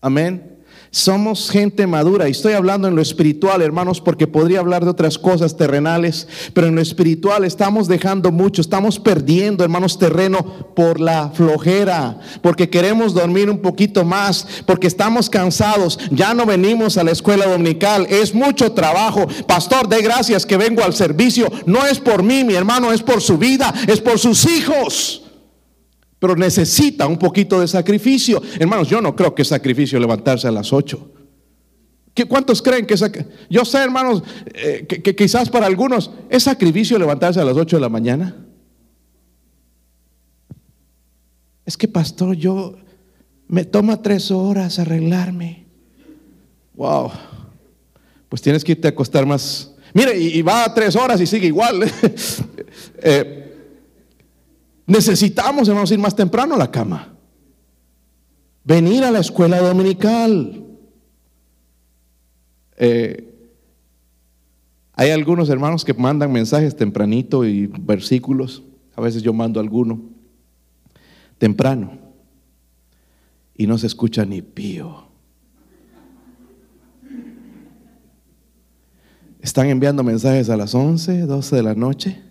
[0.00, 0.59] Amén.
[0.92, 5.18] Somos gente madura y estoy hablando en lo espiritual, hermanos, porque podría hablar de otras
[5.18, 10.42] cosas terrenales, pero en lo espiritual estamos dejando mucho, estamos perdiendo, hermanos, terreno
[10.74, 16.98] por la flojera, porque queremos dormir un poquito más, porque estamos cansados, ya no venimos
[16.98, 19.28] a la escuela dominical, es mucho trabajo.
[19.46, 23.20] Pastor, de gracias que vengo al servicio, no es por mí, mi hermano, es por
[23.20, 25.22] su vida, es por sus hijos
[26.20, 28.40] pero necesita un poquito de sacrificio.
[28.60, 31.14] Hermanos, yo no creo que es sacrificio levantarse a las 8.
[32.28, 33.04] ¿Cuántos creen que es
[33.48, 37.80] Yo sé, hermanos, eh, que, quizás para algunos es sacrificio levantarse a las 8 de
[37.80, 38.36] la mañana.
[41.64, 42.76] Es que, pastor, yo
[43.48, 45.64] me toma tres horas arreglarme.
[46.74, 47.10] Wow.
[48.28, 49.72] Pues tienes que irte a acostar más.
[49.94, 51.90] Mire, y, va a tres horas y sigue igual.
[53.02, 53.49] eh,
[54.90, 57.14] Necesitamos, hermanos, ir más temprano a la cama.
[58.64, 60.64] Venir a la escuela dominical.
[62.76, 63.32] Eh,
[64.94, 68.64] hay algunos hermanos que mandan mensajes tempranito y versículos.
[68.96, 70.00] A veces yo mando alguno
[71.38, 71.92] temprano
[73.54, 75.04] y no se escucha ni pío.
[79.40, 82.29] Están enviando mensajes a las 11, 12 de la noche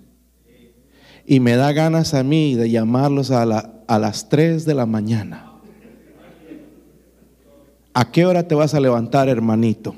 [1.30, 5.52] y me da ganas a mí de llamarlos a, a las 3 de la mañana.
[7.94, 9.94] ¿A qué hora te vas a levantar, hermanito,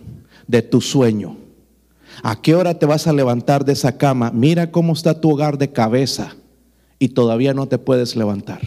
[0.45, 1.37] de tu sueño?
[2.21, 4.29] ¿A qué hora te vas a levantar de esa cama?
[4.31, 6.35] Mira cómo está tu hogar de cabeza
[6.99, 8.59] y todavía no te puedes levantar.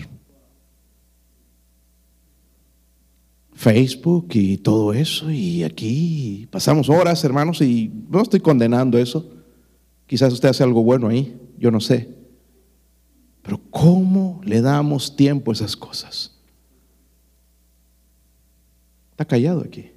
[3.53, 9.31] Facebook y todo eso y aquí pasamos horas, hermanos, y no estoy condenando eso.
[10.07, 12.24] Quizás usted hace algo bueno ahí, yo no sé.
[13.45, 16.33] Pero ¿cómo le damos tiempo a esas cosas?
[19.11, 19.93] Está callado aquí.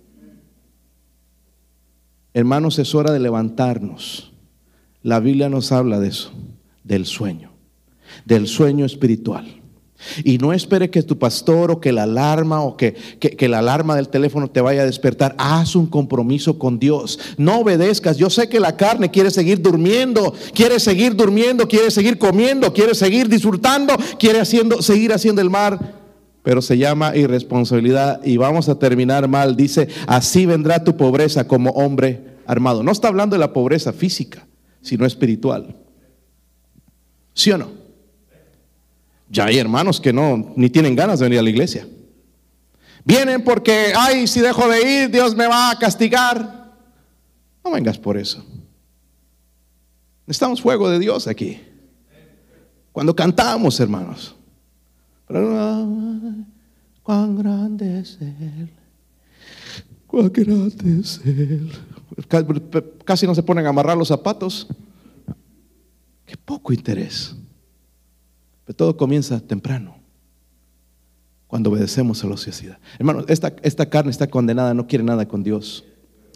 [2.33, 4.33] Hermanos, es hora de levantarnos.
[5.01, 6.33] La Biblia nos habla de eso,
[6.83, 7.51] del sueño,
[8.25, 9.56] del sueño espiritual.
[10.23, 13.95] Y no espere que tu pastor o que la alarma o que, que, la alarma
[13.95, 15.36] del teléfono te vaya a despertar.
[15.38, 17.19] Haz un compromiso con Dios.
[17.38, 18.17] No obedezcas.
[18.17, 22.93] Yo sé que la carne quiere seguir durmiendo, quiere seguir durmiendo, quiere seguir comiendo, quiere
[22.93, 25.95] seguir disfrutando, quiere haciendo, seguir haciendo el mar.
[26.43, 29.57] Pero se llama irresponsabilidad y vamos a terminar mal.
[29.57, 32.83] Dice, así vendrá tu pobreza como hombre armado.
[32.83, 34.47] No está hablando de la pobreza física,
[34.81, 35.75] sino espiritual.
[37.33, 37.87] ¿Sí o no?
[39.29, 41.87] Ya hay hermanos que no, ni tienen ganas de venir a la iglesia.
[43.03, 46.73] Vienen porque, ay, si dejo de ir, Dios me va a castigar.
[47.63, 48.45] No vengas por eso.
[50.25, 51.59] Necesitamos fuego de Dios aquí.
[52.91, 54.35] Cuando cantamos, hermanos.
[57.03, 58.69] Cuán grande es Él.
[60.05, 61.71] Cuán grande es Él.
[63.05, 64.67] Casi no se ponen a amarrar los zapatos.
[66.25, 67.35] Qué poco interés.
[68.67, 69.95] Pero todo comienza temprano,
[71.47, 72.77] cuando obedecemos a la sociedad.
[72.99, 75.86] Hermanos, esta, esta carne está condenada, no quiere nada con Dios.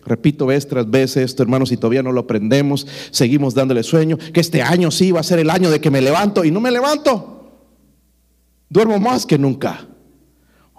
[0.06, 4.40] Repito vez tras vez esto, hermanos, y todavía no lo aprendemos, seguimos dándole sueño, que
[4.40, 6.72] este año sí va a ser el año de que me levanto y no me
[6.72, 7.52] levanto.
[8.70, 9.91] Duermo más que nunca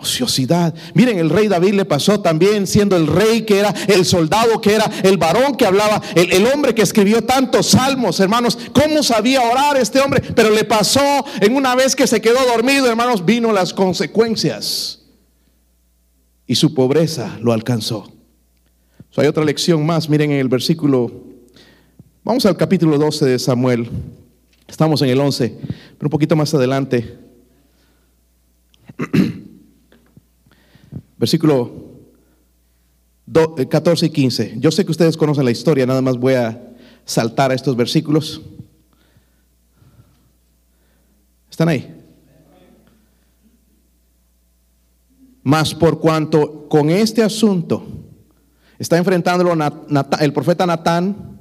[0.02, 0.74] ociosidad.
[0.94, 4.74] Miren, el rey David le pasó también siendo el rey que era, el soldado que
[4.74, 8.58] era, el varón que hablaba, el, hombre que escribió tantos salmos, hermanos.
[8.72, 10.20] ¿Cómo sabía orar este hombre?
[10.34, 15.00] Pero le pasó en una vez que se quedó dormido, hermanos, vino las consecuencias.
[16.46, 18.12] Y su pobreza lo alcanzó.
[19.16, 21.12] hay otra lección más, miren en el versículo,
[22.24, 23.88] vamos al capítulo 12 de Samuel.
[24.66, 25.58] Estamos en el 11,
[25.98, 27.18] pero un poquito más adelante.
[31.22, 31.70] Versículo
[33.70, 34.54] 14 eh, y 15.
[34.56, 38.42] Yo sé que ustedes conocen la historia, nada más voy a saltar a estos versículos.
[41.48, 41.94] ¿Están ahí?
[45.44, 47.86] Mas por cuanto con este asunto
[48.80, 49.56] está enfrentándolo
[50.18, 51.38] el profeta Natán,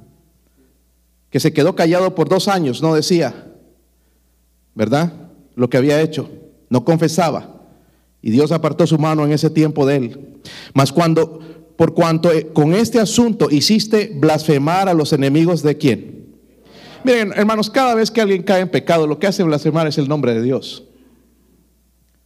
[1.28, 3.52] que se quedó callado por dos años, no decía,
[4.76, 5.12] ¿verdad?
[5.56, 6.30] Lo que había hecho,
[6.70, 7.51] no confesaba.
[8.22, 10.40] Y Dios apartó su mano en ese tiempo de él.
[10.72, 11.40] Mas cuando,
[11.76, 16.36] por cuanto eh, con este asunto hiciste blasfemar a los enemigos de quién?
[17.04, 20.08] Miren, hermanos, cada vez que alguien cae en pecado, lo que hace blasfemar es el
[20.08, 20.84] nombre de Dios.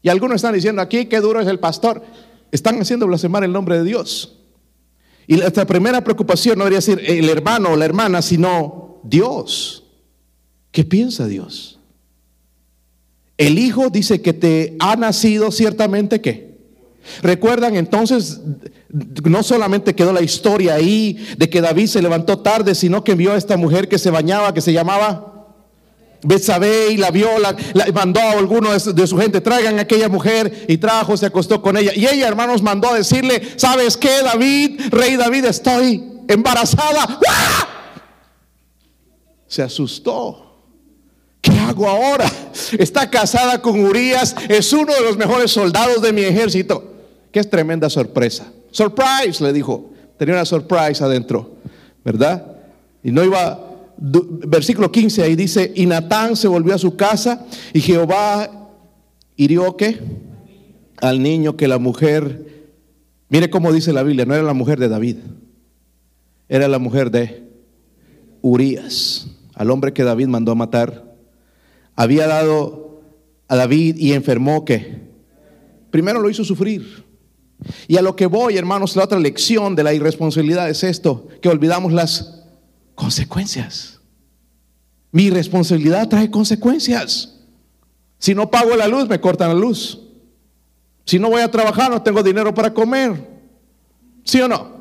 [0.03, 2.05] Y algunos están diciendo aquí, qué duro es el pastor.
[2.53, 4.39] Están haciendo blasfemar el nombre de Dios.
[5.27, 9.85] Y nuestra primera preocupación no debería ser el hermano o la hermana, sino Dios.
[10.71, 11.76] ¿Qué piensa Dios?
[13.39, 16.57] El Hijo dice que te ha nacido ciertamente que.
[17.23, 18.41] Recuerdan entonces,
[19.25, 23.33] no solamente quedó la historia ahí de que David se levantó tarde, sino que vio
[23.33, 25.37] a esta mujer que se bañaba, que se llamaba
[26.23, 27.55] Betsabé y la vio, la,
[27.95, 31.77] mandó a alguno de su, gente, traigan a aquella mujer y trajo, se acostó con
[31.77, 31.93] ella.
[31.95, 34.81] Y ella, hermanos, mandó a decirle, ¿sabes qué, David?
[34.91, 37.21] Rey David, estoy embarazada.
[39.47, 40.46] Se asustó.
[41.57, 42.31] ¿Qué hago ahora?
[42.79, 46.93] Está casada con Urias, es uno de los mejores soldados de mi ejército.
[47.33, 48.53] Qué es tremenda sorpresa.
[48.71, 49.91] Surprise, le dijo.
[50.19, 51.57] Tenía una surprise adentro,
[52.05, 52.59] ¿verdad?
[53.03, 57.81] Y no iba, versículo 15 ahí dice, y Natán se volvió a su casa y
[57.81, 58.69] Jehová
[59.35, 59.99] hirió qué?
[60.99, 62.69] Al niño que la mujer,
[63.31, 65.17] mire cómo dice la Biblia, no era la mujer de David,
[66.51, 67.49] era la mujer de
[68.43, 71.06] Urias, al hombre que David mandó a matar.
[71.97, 73.01] Había dado
[73.49, 75.01] a David y enfermó que
[75.91, 77.05] primero lo hizo sufrir.
[77.89, 81.49] Y a lo que voy, hermanos, la otra lección de la irresponsabilidad es esto, que
[81.49, 82.45] olvidamos las
[82.95, 84.01] consecuencias.
[85.11, 87.41] Mi responsabilidad trae consecuencias.
[88.19, 90.01] Si no pago la luz, me cortan la luz.
[91.07, 93.27] Si no voy a trabajar, no tengo dinero para comer.
[94.25, 94.77] ¿Sí o no?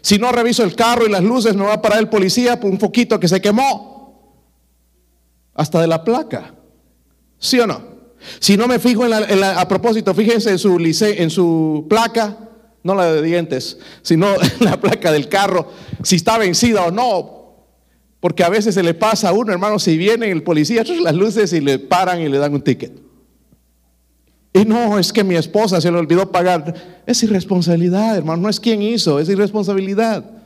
[0.00, 2.70] Si no reviso el carro y las luces, me va a parar el policía por
[2.70, 3.91] un foquito que se quemó.
[5.54, 6.54] Hasta de la placa.
[7.38, 7.92] ¿Sí o no?
[8.38, 12.38] Si no me fijo en la, a propósito, fíjense en su, en su placa,
[12.84, 14.28] no la de dientes, sino
[14.60, 15.70] en la placa del carro,
[16.02, 17.42] si está vencida o no.
[18.20, 21.52] Porque a veces se le pasa a uno, hermano, si viene el policía, las luces
[21.52, 22.92] y le paran y le dan un ticket.
[24.54, 27.02] Y no, es que mi esposa se le olvidó pagar.
[27.06, 30.41] Es irresponsabilidad, hermano, no es quien hizo, es irresponsabilidad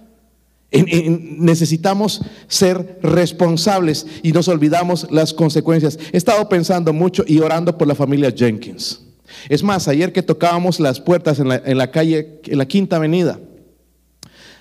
[0.73, 5.99] necesitamos ser responsables y nos olvidamos las consecuencias.
[6.13, 9.03] He estado pensando mucho y orando por la familia Jenkins.
[9.49, 11.49] Es más, ayer que tocábamos las puertas en
[11.79, 13.39] la, calle, en la Quinta Avenida,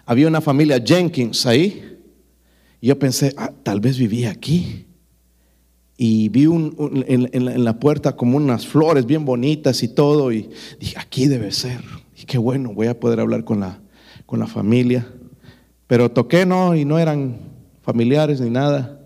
[0.05, 1.97] había una familia Jenkins ahí.
[2.81, 4.85] Y yo pensé, ah, tal vez vivía aquí.
[5.97, 10.31] Y vi en, la puerta como unas flores bien bonitas y todo.
[10.31, 11.81] Y dije, aquí debe ser.
[12.17, 13.79] Y qué bueno, voy a poder hablar con la,
[14.25, 15.07] con la familia.
[15.87, 17.37] Pero toqué no, y no eran
[17.83, 18.99] familiares ni nada,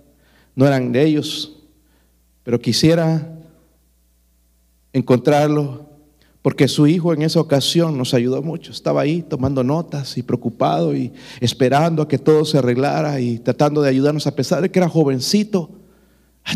[0.55, 1.57] no eran de ellos.
[2.43, 3.35] Pero quisiera
[4.93, 5.87] encontrarlo,
[6.41, 8.71] porque su hijo en esa ocasión nos ayudó mucho.
[8.71, 11.11] Estaba ahí tomando notas y preocupado y
[11.41, 14.87] esperando a que todo se arreglara y tratando de ayudarnos, a pesar de que era
[14.87, 15.69] jovencito,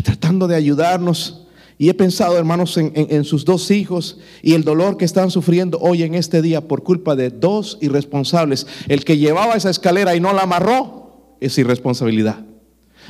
[0.02, 1.43] tratando de ayudarnos.
[1.76, 6.04] Y he pensado, hermanos, en, sus dos hijos y el dolor que están sufriendo hoy
[6.04, 8.66] en este día por culpa de dos irresponsables.
[8.86, 12.44] El que llevaba esa escalera y no la amarró es irresponsabilidad.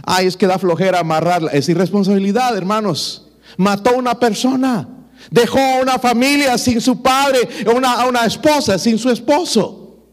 [0.03, 1.51] Ay, es que da flojera amarrarla.
[1.53, 3.29] Es irresponsabilidad, hermanos.
[3.59, 4.89] Mató a una persona.
[5.31, 10.07] Dejó a una familia sin su padre, a una esposa sin su esposo.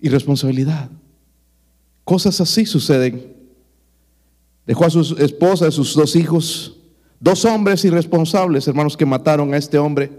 [0.00, 0.90] Irresponsabilidad.
[2.02, 3.32] Cosas así suceden.
[4.66, 6.81] Dejó a su esposa, a sus dos hijos
[7.22, 10.10] Dos hombres irresponsables, hermanos, que mataron a este hombre.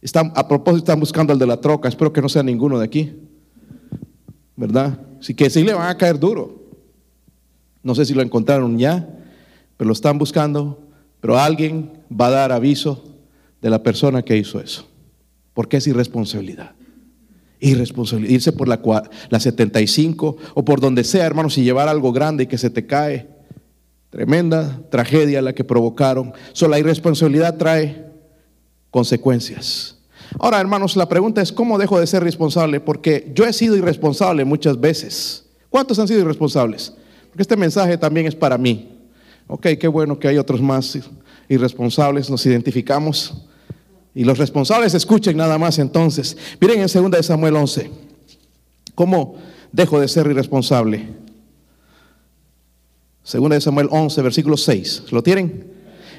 [0.00, 1.88] Están, a propósito, están buscando al de la troca.
[1.88, 3.12] Espero que no sea ninguno de aquí.
[4.54, 5.00] ¿Verdad?
[5.18, 6.62] Así que sí le van a caer duro.
[7.82, 9.08] No sé si lo encontraron ya,
[9.76, 10.78] pero lo están buscando.
[11.20, 13.02] Pero alguien va a dar aviso
[13.60, 14.86] de la persona que hizo eso.
[15.54, 16.76] Porque es irresponsabilidad.
[17.58, 18.32] Irresponsabilidad.
[18.32, 18.80] Irse por la,
[19.28, 22.86] la 75 o por donde sea, hermanos, y llevar algo grande y que se te
[22.86, 23.37] cae
[24.10, 26.32] Tremenda tragedia la que provocaron.
[26.52, 28.06] Solo la irresponsabilidad trae
[28.90, 29.98] consecuencias.
[30.38, 32.80] Ahora, hermanos, la pregunta es, ¿cómo dejo de ser responsable?
[32.80, 35.46] Porque yo he sido irresponsable muchas veces.
[35.70, 36.92] ¿Cuántos han sido irresponsables?
[37.28, 38.98] Porque este mensaje también es para mí.
[39.46, 40.98] Ok, qué bueno que hay otros más
[41.48, 43.46] irresponsables, nos identificamos.
[44.14, 46.36] Y los responsables escuchen nada más entonces.
[46.60, 47.90] Miren en 2 de Samuel 11,
[48.94, 49.36] ¿cómo
[49.72, 51.08] dejo de ser irresponsable?
[53.28, 55.02] Segunda de Samuel 11, versículo 6.
[55.10, 55.66] ¿Lo tienen?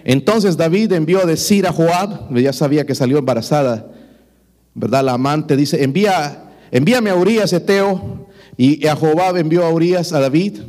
[0.03, 3.87] Entonces David envió a decir a Joab, ya sabía que salió embarazada
[4.75, 5.03] ¿verdad?
[5.03, 8.27] La amante dice, envía, envíame a Urias Eteo.
[8.57, 10.59] Y a Joab envió a Urias a David.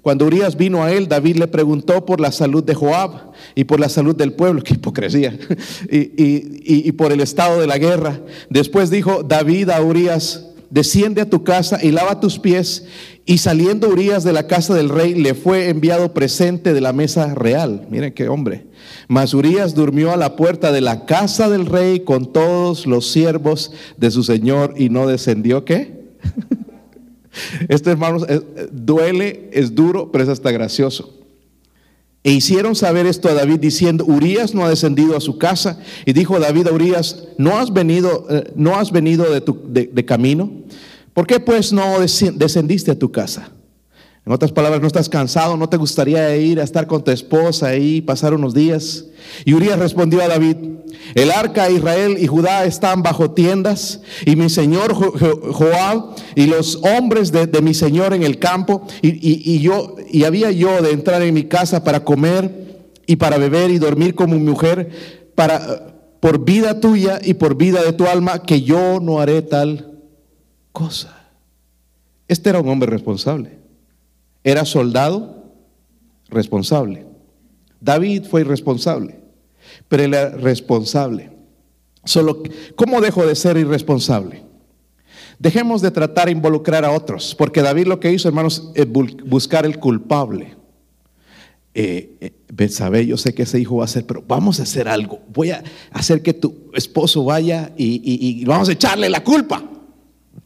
[0.00, 3.80] Cuando Urias vino a él, David le preguntó por la salud de Joab y por
[3.80, 5.36] la salud del pueblo, qué hipocresía,
[5.90, 8.20] y, y por el estado de la guerra.
[8.50, 12.86] Después dijo David a Urias, desciende a tu casa y lava tus pies.
[13.24, 17.34] Y saliendo Urias de la casa del rey, le fue enviado presente de la mesa
[17.34, 17.86] real.
[17.90, 18.66] Miren qué hombre.
[19.06, 23.72] Mas Urias durmió a la puerta de la casa del rey con todos los siervos
[23.96, 25.98] de su señor y no descendió qué.
[27.68, 28.26] Este hermanos
[28.72, 31.17] duele, es duro, pero es hasta gracioso.
[32.24, 35.78] E hicieron saber esto a David diciendo, Urias no ha descendido a su casa.
[36.04, 40.50] Y dijo David a Urias, ¿no has venido, eh, no has venido de, de camino?
[41.14, 43.50] ¿Por qué pues no descendiste a tu casa?
[44.28, 47.74] En otras palabras, no estás cansado, no te gustaría ir a estar con tu esposa
[47.76, 49.06] y pasar unos días.
[49.46, 50.56] Y Urias respondió a David,
[51.14, 57.32] el arca Israel y Judá están bajo tiendas y mi señor Joab y los hombres
[57.32, 61.44] de, mi señor en el campo y, yo y había yo de entrar en mi
[61.44, 67.32] casa para comer y para beber y dormir como mujer para por vida tuya y
[67.32, 70.02] por vida de tu alma que yo no haré tal
[70.72, 71.16] cosa.
[72.28, 73.57] Este era un hombre responsable.
[74.44, 75.52] Era soldado
[76.28, 77.06] responsable.
[77.80, 79.20] David fue irresponsable,
[79.88, 81.30] pero él era responsable.
[82.04, 82.42] Solo,
[82.74, 84.42] ¿cómo dejo de ser irresponsable?
[85.38, 89.64] Dejemos de tratar de involucrar a otros, porque David lo que hizo, hermanos, es buscar
[89.66, 90.56] el culpable.
[91.74, 92.32] Eh, eh
[93.06, 95.20] yo sé que ese hijo va a hacer, pero vamos a hacer algo.
[95.28, 95.62] Voy a
[95.92, 99.62] hacer que tu esposo vaya y, vamos a echarle la culpa.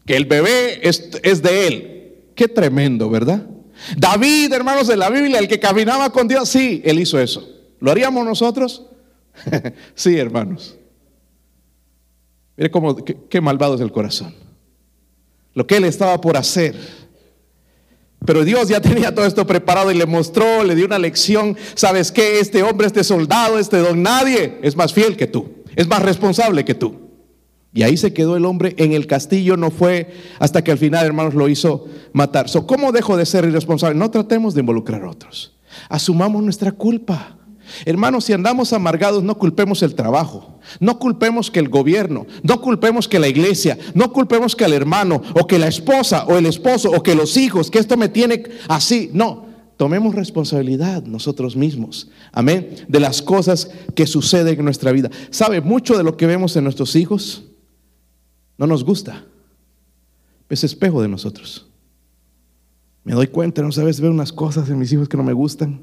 [0.04, 2.14] Que el bebé es, es de él.
[2.34, 3.46] Qué tremendo, ¿verdad?
[3.96, 7.48] David, hermanos de la Biblia, el que caminaba con Dios, sí, él hizo eso.
[7.80, 8.86] ¿Lo haríamos nosotros?
[9.94, 10.76] sí, hermanos.
[12.56, 14.34] Mire cómo, qué, malvado es el corazón.
[15.54, 16.76] Lo que él estaba por hacer.
[18.24, 21.56] Pero Dios ya tenía todo esto preparado y le mostró, le dio una lección.
[21.74, 22.38] ¿Sabes qué?
[22.38, 25.64] Este hombre, este soldado, este don nadie es más fiel que tú.
[25.74, 27.01] Es más responsable que tú.
[27.74, 31.06] Y ahí se quedó el hombre en el castillo, no fue hasta que al final,
[31.06, 32.46] hermanos, lo hizo matar.
[32.66, 33.98] ¿Cómo dejo de ser irresponsable?
[33.98, 35.56] No tratemos de involucrar a otros.
[35.88, 37.38] Asumamos nuestra culpa.
[37.86, 43.08] Hermanos, si andamos amargados, no culpemos el trabajo, no culpemos que el gobierno, no culpemos
[43.08, 46.90] que la iglesia, no culpemos que el hermano, o que la esposa, o el esposo,
[46.90, 49.10] o que los hijos, que esto me tiene así.
[49.14, 49.46] No,
[49.78, 55.10] tomemos responsabilidad nosotros mismos, amén, de las cosas que suceden en nuestra vida.
[55.30, 57.44] ¿Sabe mucho de lo que vemos en nuestros hijos?
[58.62, 59.24] No nos gusta.
[60.48, 61.66] Es espejo de nosotros.
[63.02, 65.82] Me doy cuenta, no sabes, veo unas cosas en mis hijos que no me gustan.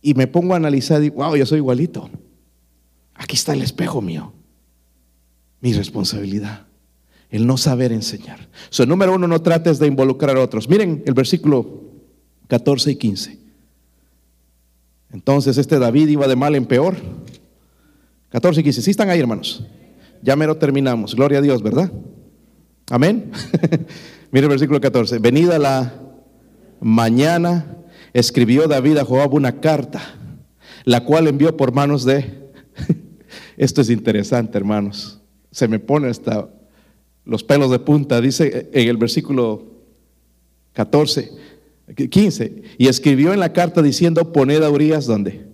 [0.00, 2.08] Y me pongo a analizar y wow, yo soy igualito.
[3.14, 4.32] Aquí está el espejo mío.
[5.60, 6.68] Mi responsabilidad.
[7.28, 8.48] El no saber enseñar.
[8.70, 10.68] So, número uno, no trates de involucrar a otros.
[10.68, 11.82] Miren el versículo
[12.46, 13.38] 14 y 15.
[15.10, 16.94] Entonces este David iba de mal en peor.
[18.28, 18.82] 14 y 15.
[18.82, 19.66] ¿Sí están ahí, hermanos?
[20.22, 21.14] Ya mero terminamos.
[21.14, 21.92] Gloria a Dios, ¿verdad?
[22.90, 23.32] Amén.
[24.30, 25.18] Mire el versículo 14.
[25.18, 25.92] Venida la
[26.80, 27.76] mañana,
[28.12, 30.00] escribió David a Joab una carta,
[30.84, 32.50] la cual envió por manos de...
[33.56, 35.20] Esto es interesante, hermanos.
[35.50, 36.48] Se me pone hasta
[37.24, 38.20] los pelos de punta.
[38.20, 39.72] Dice en el versículo
[40.72, 41.30] 14,
[42.10, 45.51] 15, y escribió en la carta diciendo, poned a Urias donde?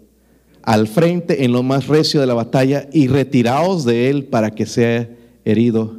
[0.62, 4.66] Al frente en lo más recio de la batalla y retiraos de él para que
[4.66, 5.09] sea
[5.44, 5.98] herido.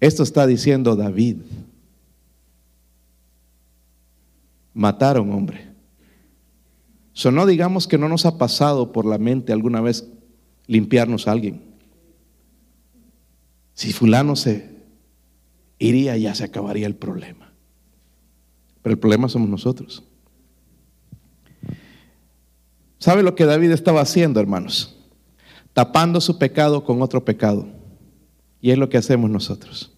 [0.00, 1.36] Esto está diciendo David.
[4.72, 5.68] Mataron hombre.
[7.12, 10.08] So, no digamos que no nos ha pasado por la mente alguna vez
[10.66, 11.60] limpiarnos a alguien.
[13.74, 14.70] Si fulano se
[15.78, 17.52] iría, ya se acabaría el problema.
[18.82, 20.04] Pero el problema somos nosotros.
[23.00, 24.94] ¿Sabe lo que David estaba haciendo, hermanos?
[25.72, 27.66] Tapando su pecado con otro pecado.
[28.60, 29.92] Y es lo que hacemos nosotros.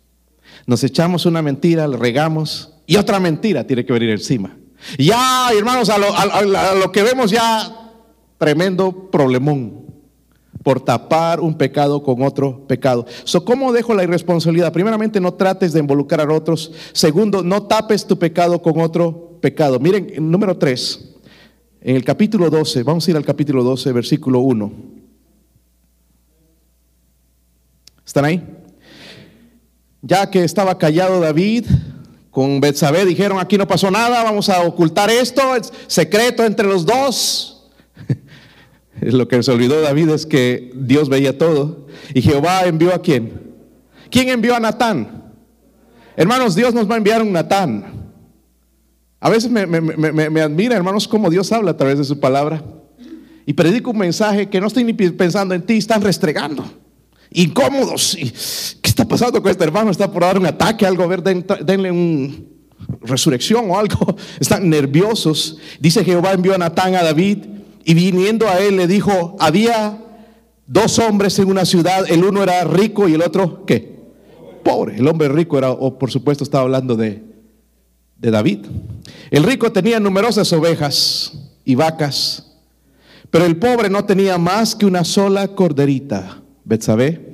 [0.67, 4.57] Nos echamos una mentira, le regamos y otra mentira tiene que venir encima.
[4.99, 7.93] Ya, hermanos, a lo, que vemos ya,
[8.39, 9.83] tremendo problemón
[10.63, 13.05] por tapar un pecado con otro pecado.
[13.25, 14.73] So, ¿Cómo dejo la irresponsabilidad?
[14.73, 16.71] Primeramente, no trates de involucrar a otros.
[16.93, 19.81] Segundo, no tapes tu pecado con otro pecado.
[19.81, 21.12] Miren, número tres,
[21.85, 24.73] en el capítulo 12, vamos a ir al capítulo 12, versículo 1.
[28.07, 28.43] ¿Están ahí?
[30.01, 31.67] Ya que estaba callado David,
[32.31, 36.87] con Betsabé dijeron, aquí no pasó nada, vamos a ocultar esto, es secreto entre los
[36.87, 37.71] dos.
[39.01, 41.89] Lo que se olvidó David es que Dios veía todo.
[42.15, 43.55] Y Jehová envió a quién?
[44.09, 45.33] ¿Quién envió a Natán?
[46.17, 48.02] Hermanos, Dios nos va a enviar un Natán.
[49.25, 52.61] A veces me, me, admira, hermanos, cómo Dios habla a través de su palabra.
[53.47, 56.65] Y predico un mensaje que no estoy ni pensando en ti, están restregando.
[57.31, 58.17] Incómodos.
[58.19, 59.93] ¿Qué está pasando con este hermano?
[59.93, 62.35] Está por dar un ataque, algo, a ver, denle una
[63.03, 64.17] resurrección o algo.
[64.41, 65.57] Están nerviosos.
[65.79, 67.45] Dice Jehová envió a Natán a David
[67.85, 70.01] y viniendo a él le dijo, había
[70.67, 74.01] dos hombres en una ciudad, el uno era rico y el otro, ¿qué?
[74.65, 74.97] Pobre.
[74.97, 77.32] El hombre rico era, o por supuesto estaba hablando de,
[78.23, 78.61] de David.
[79.31, 81.33] El rico tenía numerosas ovejas
[81.65, 82.47] y vacas,
[83.31, 87.33] pero el pobre no tenía más que una sola corderita, Betsabé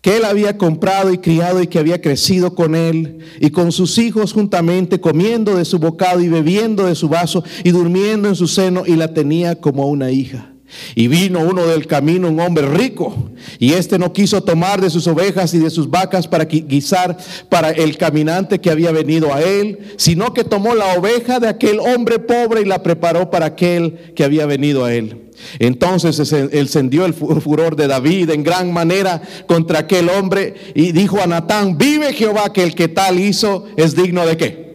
[0.00, 3.98] que él había comprado y criado y que había crecido con él y con sus
[3.98, 8.46] hijos juntamente, comiendo de su bocado y bebiendo de su vaso y durmiendo en su
[8.46, 10.52] seno y la tenía como una hija.
[10.94, 15.06] Y vino uno del camino, un hombre rico, y éste no quiso tomar de sus
[15.06, 17.16] ovejas y de sus vacas para guisar
[17.48, 21.80] para el caminante que había venido a él, sino que tomó la oveja de aquel
[21.80, 25.28] hombre pobre y la preparó para aquel que había venido a él.
[25.58, 31.26] Entonces encendió el furor de David en gran manera contra aquel hombre y dijo a
[31.26, 34.68] Natán, vive Jehová que el que tal hizo es digno de qué.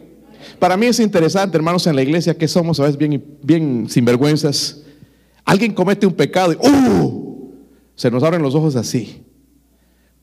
[0.58, 4.83] Para mí es interesante, hermanos, en la iglesia que somos a veces bien, bien sinvergüenzas.
[5.44, 7.52] Alguien comete un pecado y ¡uh!
[7.94, 9.22] se nos abren los ojos así.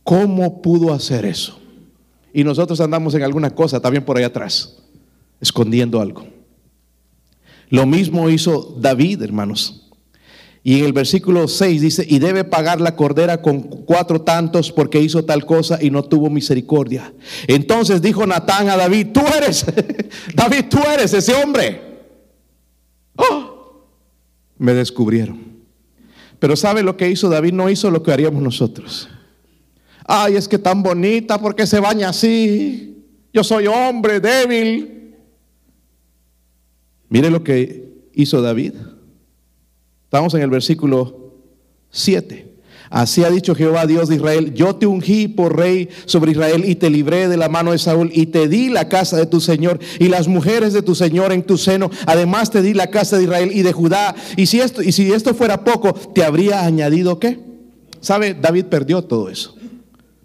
[0.04, 1.60] ¿Cómo pudo hacer eso?
[2.34, 4.78] Y nosotros andamos en alguna cosa también por ahí atrás,
[5.40, 6.26] escondiendo algo.
[7.70, 9.90] Lo mismo hizo David, hermanos.
[10.64, 15.02] Y en el versículo 6 dice, y debe pagar la cordera con cuatro tantos porque
[15.02, 17.14] hizo tal cosa y no tuvo misericordia.
[17.48, 19.66] Entonces dijo Natán a David, tú eres,
[20.36, 21.82] David, tú eres ese hombre.
[23.16, 23.51] Oh,
[24.62, 25.40] me descubrieron.
[26.38, 27.54] Pero ¿sabe lo que hizo David?
[27.54, 29.10] No hizo lo que haríamos nosotros.
[30.06, 33.04] Ay, es que tan bonita porque se baña así.
[33.34, 35.16] Yo soy hombre débil.
[37.10, 38.76] Mire lo que hizo David.
[40.04, 41.34] Estamos en el versículo
[41.90, 42.51] 7.
[42.92, 46.76] Así ha dicho Jehová Dios de Israel, yo te ungí por rey sobre Israel y
[46.76, 49.80] te libré de la mano de Saúl y te di la casa de tu Señor
[49.98, 51.90] y las mujeres de tu Señor en tu seno.
[52.06, 54.14] Además te di la casa de Israel y de Judá.
[54.36, 57.40] Y si esto, y si esto fuera poco, te habría añadido qué?
[58.02, 58.34] ¿Sabe?
[58.34, 59.61] David perdió todo eso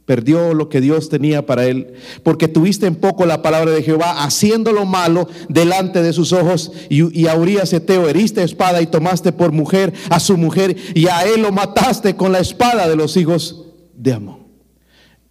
[0.06, 4.22] perdió lo que Dios tenía para él, porque tuviste en poco la palabra de Jehová,
[4.22, 9.32] haciendo lo malo delante de sus ojos, y, a Urias Eteo heriste espada y tomaste
[9.32, 13.16] por mujer a su mujer, y a él lo mataste con la espada de los
[13.16, 14.46] hijos de Amón.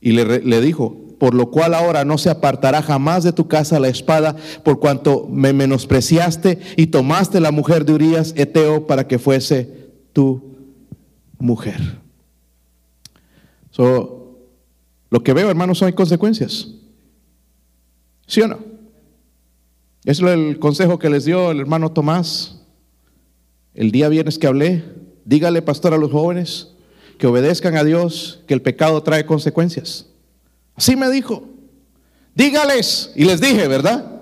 [0.02, 3.80] Y le, le dijo, por lo cual ahora no se apartará jamás de tu casa
[3.80, 9.20] la espada, por cuanto me menospreciaste y tomaste la mujer de Urias Eteo para que
[9.20, 9.70] fuese
[10.12, 10.58] tu
[11.40, 12.00] mujer.
[13.72, 14.25] So,
[15.16, 16.68] lo que veo, hermanos, son consecuencias.
[18.28, 18.60] ¿Sí o no?
[20.04, 22.60] Es el consejo que les dio el hermano Tomás
[23.74, 24.84] el día viernes que hablé.
[25.24, 26.74] Dígale, pastor, a los jóvenes
[27.18, 30.08] que obedezcan a Dios, que el pecado trae consecuencias.
[30.74, 31.48] Así me dijo.
[32.34, 34.20] Dígales, y les dije, ¿verdad?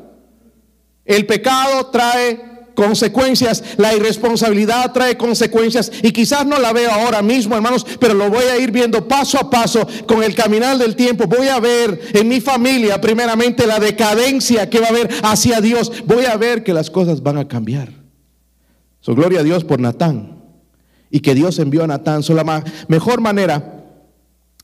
[1.06, 7.56] El pecado trae consecuencias, la irresponsabilidad trae consecuencias y quizás no la veo ahora mismo,
[7.56, 11.26] hermanos, pero lo voy a ir viendo paso a paso con el caminar del tiempo.
[11.28, 15.92] Voy a ver en mi familia primeramente la decadencia que va a haber hacia Dios.
[16.06, 17.90] Voy a ver que las cosas van a cambiar.
[19.02, 20.42] So, gloria a Dios por Natán
[21.12, 22.24] y que Dios envió a Natán.
[22.24, 23.82] So, la mejor manera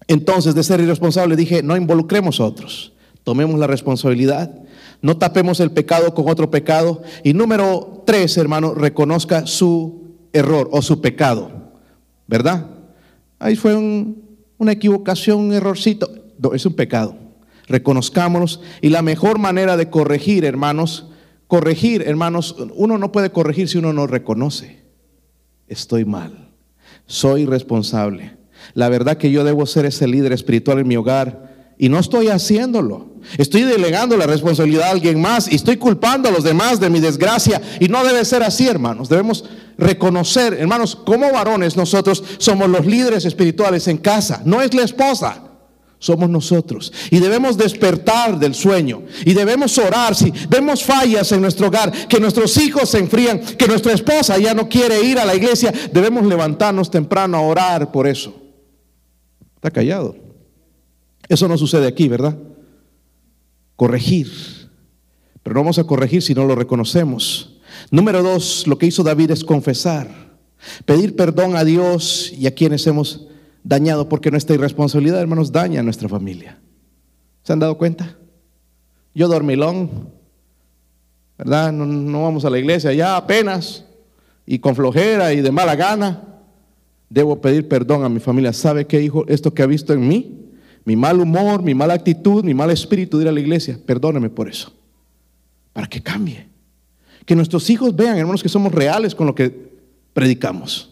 [0.07, 2.93] entonces de ser irresponsable dije, no involucremos otros,
[3.29, 4.51] tomemos la responsabilidad
[5.01, 7.01] no tapemos el pecado con otro pecado.
[7.23, 11.51] Y número tres, hermano, reconozca su error o su pecado.
[12.27, 12.67] ¿Verdad?
[13.39, 13.75] Ahí fue
[14.57, 16.11] una equivocación, un errorcito.
[16.37, 17.15] No, es un pecado.
[17.67, 18.61] Reconozcámonos.
[18.81, 21.07] Y la mejor manera de corregir, hermanos,
[21.47, 24.83] corregir, hermanos, uno no puede corregir si uno no reconoce.
[25.67, 26.49] Estoy mal.
[27.05, 28.37] Soy responsable.
[28.73, 31.48] La verdad que yo debo ser ese líder espiritual en mi hogar
[31.79, 33.07] y no estoy haciéndolo.
[33.37, 36.99] Estoy delegando la responsabilidad a alguien más y estoy culpando a los demás de mi
[36.99, 37.61] desgracia.
[37.79, 39.07] Y no debe ser así, hermanos.
[39.07, 39.45] Debemos
[39.77, 44.41] reconocer, hermanos, como varones nosotros somos los líderes espirituales en casa.
[44.43, 45.41] No es la esposa.
[45.99, 46.91] Somos nosotros.
[47.11, 49.03] Y debemos despertar del sueño.
[49.23, 50.15] Y debemos orar.
[50.15, 54.53] Si vemos fallas en nuestro hogar, que nuestros hijos se enfrían, que nuestra esposa ya
[54.53, 58.33] no quiere ir a la iglesia, debemos levantarnos temprano a orar por eso.
[59.55, 60.28] Está callado.
[61.29, 62.37] Eso no sucede aquí, ¿verdad?
[63.75, 64.27] Corregir.
[65.43, 67.59] Pero no vamos a corregir si no lo reconocemos.
[67.91, 70.09] Número dos, lo que hizo David es confesar.
[70.85, 73.27] Pedir perdón a Dios y a quienes hemos
[73.63, 76.59] dañado, porque nuestra irresponsabilidad, hermanos, daña a nuestra familia.
[77.43, 78.17] ¿Se han dado cuenta?
[79.13, 80.09] Yo dormilón,
[81.37, 81.71] ¿verdad?
[81.71, 83.85] No, no vamos a la iglesia ya apenas,
[84.45, 86.23] y con flojera y de mala gana.
[87.09, 88.51] Debo pedir perdón a mi familia.
[88.51, 89.25] ¿Sabe qué, hijo?
[89.27, 90.48] Esto que ha visto en mí,
[90.89, 94.27] mi mal humor, mi mala actitud, mi mal espíritu de ir a la iglesia, perdóneme
[94.31, 94.73] por eso.
[95.71, 96.47] Para que cambie.
[97.27, 99.69] Que nuestros hijos vean, hermanos, que somos reales con lo que
[100.13, 100.89] predicamos.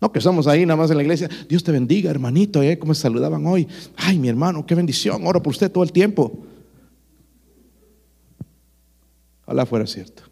[0.00, 1.28] No que estamos ahí nada más en la iglesia.
[1.50, 2.62] Dios te bendiga, hermanito.
[2.62, 2.78] ¿eh?
[2.78, 3.68] ¿Cómo se saludaban hoy?
[3.94, 5.26] Ay, mi hermano, qué bendición.
[5.26, 6.32] Oro por usted todo el tiempo.
[9.44, 10.22] Ojalá fuera cierto.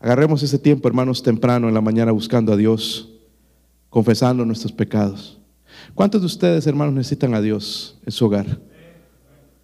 [0.00, 3.10] Agarremos ese tiempo, hermanos, temprano en la mañana buscando a Dios,
[3.90, 5.36] confesando nuestros pecados.
[5.94, 8.58] ¿Cuántos de ustedes, hermanos, necesitan a Dios en su hogar?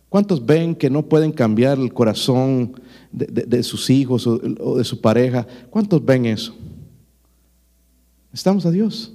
[0.09, 2.75] ¿Cuántos ven que no pueden cambiar el corazón
[3.11, 5.47] de, sus hijos o, de su pareja?
[5.71, 6.55] ¿Cuántos ven eso?
[8.31, 9.13] Estamos a Dios.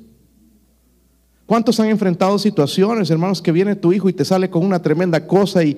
[1.46, 5.28] ¿Cuántos han enfrentado situaciones, hermanos, que viene tu hijo y te sale con una tremenda
[5.28, 5.78] cosa y,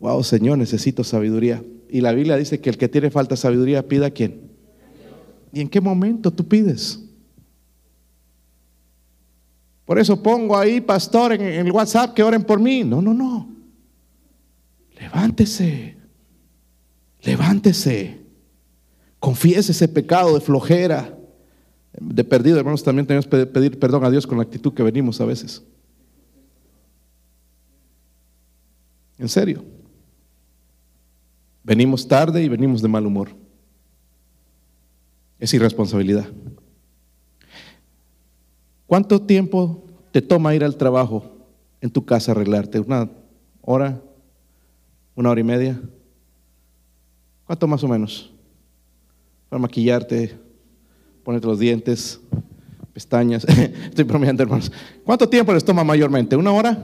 [0.00, 1.62] wow, Señor, necesito sabiduría?
[1.90, 4.40] Y la Biblia dice que el que tiene falta de sabiduría pida a quién.
[5.52, 7.00] ¿Y en qué momento tú pides?
[9.84, 12.84] Por eso pongo ahí, pastor, en el WhatsApp que oren por mí.
[12.84, 13.48] No, no, no.
[14.98, 15.96] Levántese.
[17.22, 18.20] Levántese.
[19.18, 21.16] Confiese ese pecado de flojera,
[21.92, 22.58] de perdido.
[22.58, 25.62] Hermanos, también tenemos que pedir perdón a Dios con la actitud que venimos a veces.
[29.18, 29.64] En serio.
[31.64, 33.28] Venimos tarde y venimos de mal humor.
[35.38, 36.26] Es irresponsabilidad.
[38.92, 41.24] ¿Cuánto tiempo te toma ir al trabajo
[41.80, 42.78] en tu casa arreglarte?
[42.78, 43.08] ¿Una
[43.62, 43.98] hora?
[45.14, 45.80] ¿Una hora y media?
[47.46, 48.30] ¿Cuánto más o menos?
[49.48, 50.38] Para maquillarte,
[51.24, 52.20] ponerte los dientes,
[52.92, 53.46] pestañas.
[53.88, 54.70] Estoy bromeando, hermanos.
[55.06, 56.36] ¿Cuánto tiempo les toma mayormente?
[56.36, 56.78] ¿Una hora?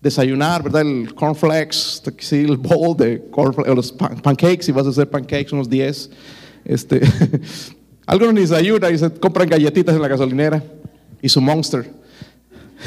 [0.00, 0.82] desayunar, ¿verdad?
[0.82, 2.00] El cornflakes,
[2.30, 6.10] el bowl de cornflakes, los pancakes, si vas a hacer pancakes, unos 10.
[6.64, 7.00] Este,
[8.06, 10.62] algunos ni desayunan y se compran galletitas en la gasolinera
[11.22, 11.90] y su monster.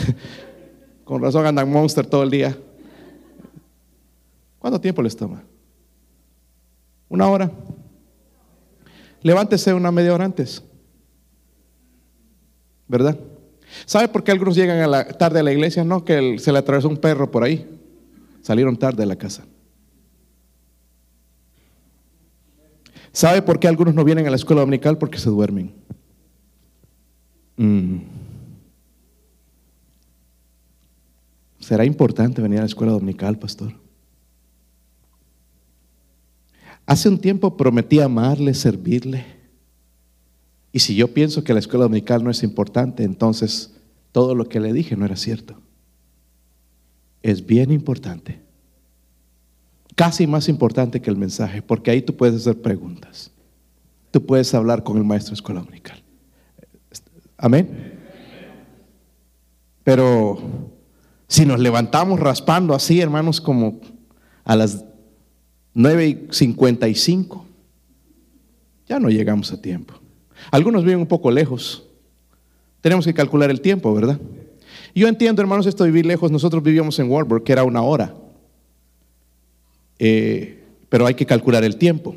[1.03, 2.57] Con razón andan monster todo el día.
[4.59, 5.43] ¿Cuánto tiempo les toma?
[7.09, 7.51] ¿Una hora?
[9.23, 10.61] Levántese una media hora antes.
[12.87, 13.17] ¿Verdad?
[13.85, 15.83] ¿Sabe por qué algunos llegan a la, tarde a la iglesia?
[15.83, 17.67] No, que se le atravesó un perro por ahí.
[18.41, 19.45] Salieron tarde de la casa.
[23.17, 24.99] ¿Sabe por qué algunos no vienen a la escuela dominical?
[24.99, 25.73] Porque se duermen.
[27.55, 27.97] Mm.
[31.57, 33.73] ¿Será importante venir a la escuela dominical, pastor?
[36.85, 39.25] Hace un tiempo prometí amarle, servirle.
[40.71, 43.73] Y si yo pienso que la escuela dominical no es importante, entonces
[44.11, 45.59] todo lo que le dije no era cierto.
[47.23, 48.46] Es bien importante.
[49.97, 53.31] Casi más importante que el mensaje, porque ahí tú puedes hacer preguntas.
[54.11, 56.03] Tú puedes hablar con el maestro escuela dominical.
[57.35, 57.97] Amén.
[59.83, 60.37] Pero
[61.27, 63.81] si nos levantamos raspando así, hermanos, como
[64.43, 64.85] a las
[65.73, 67.43] 9 y 55,
[68.87, 69.95] ya no llegamos a tiempo.
[70.51, 71.87] Algunos viven un poco lejos.
[72.81, 74.19] Tenemos que calcular el tiempo, ¿verdad?
[74.93, 76.29] Yo entiendo, hermanos, esto vivir lejos.
[76.29, 78.13] Nosotros vivíamos en Warburg, que era una hora.
[79.99, 82.15] Eh, pero hay que calcular el tiempo.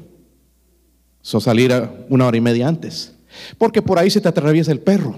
[1.22, 3.14] So salir a una hora y media antes.
[3.59, 5.16] Porque por ahí se te atraviesa el perro,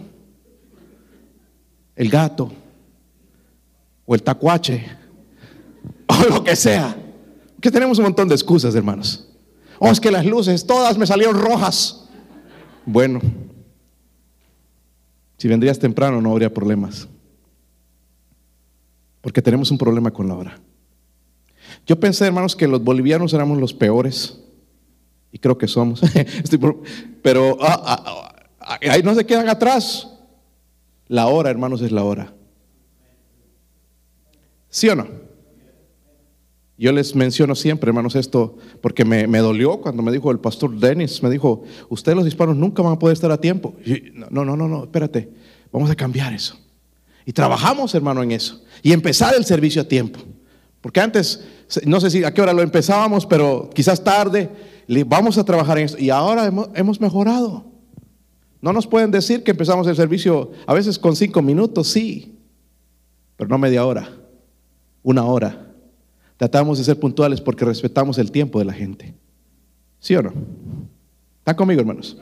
[1.97, 2.53] el gato,
[4.05, 4.85] o el tacuache,
[6.07, 6.97] o lo que sea.
[7.61, 9.29] Que tenemos un montón de excusas, hermanos.
[9.79, 12.09] Oh, es que las luces todas me salieron rojas.
[12.85, 13.21] Bueno,
[15.39, 17.09] si vendrías temprano no habría problemas.
[19.21, 20.61] Porque tenemos un problema con la hora.
[21.87, 24.39] Yo pensé, hermanos, que los bolivianos éramos los peores.
[25.33, 26.01] Y creo que somos.
[27.23, 30.09] Pero ah, ah, ah, ahí no se quedan atrás.
[31.09, 32.33] La hora, hermanos, es la hora.
[34.69, 35.07] ¿Sí o no?
[36.79, 41.23] Yo les menciono siempre, hermanos, esto porque me, dolió cuando me dijo el pastor Dennis,
[41.23, 43.75] me dijo, ustedes los hispanos nunca van a poder estar a tiempo.
[44.31, 45.31] no, no, no, no, espérate,
[45.71, 46.59] vamos a cambiar eso.
[47.25, 48.65] Y trabajamos, hermano, en eso.
[48.83, 50.19] Y empezar el servicio a tiempo.
[50.83, 51.43] Porque antes,
[51.87, 54.51] no sé si a qué hora lo empezábamos, pero quizás tarde,
[55.07, 55.99] vamos a trabajar en esto.
[55.99, 57.65] Y ahora hemos, hemos mejorado.
[58.61, 62.39] No nos pueden decir que empezamos el servicio a veces con cinco minutos, sí,
[63.39, 64.11] pero no media hora,
[65.03, 65.73] una hora
[66.43, 69.15] Tratamos de ser puntuales porque respetamos el tiempo de la gente.
[70.01, 70.33] ¿Sí o no?
[71.39, 72.19] ¿Están conmigo, hermanos?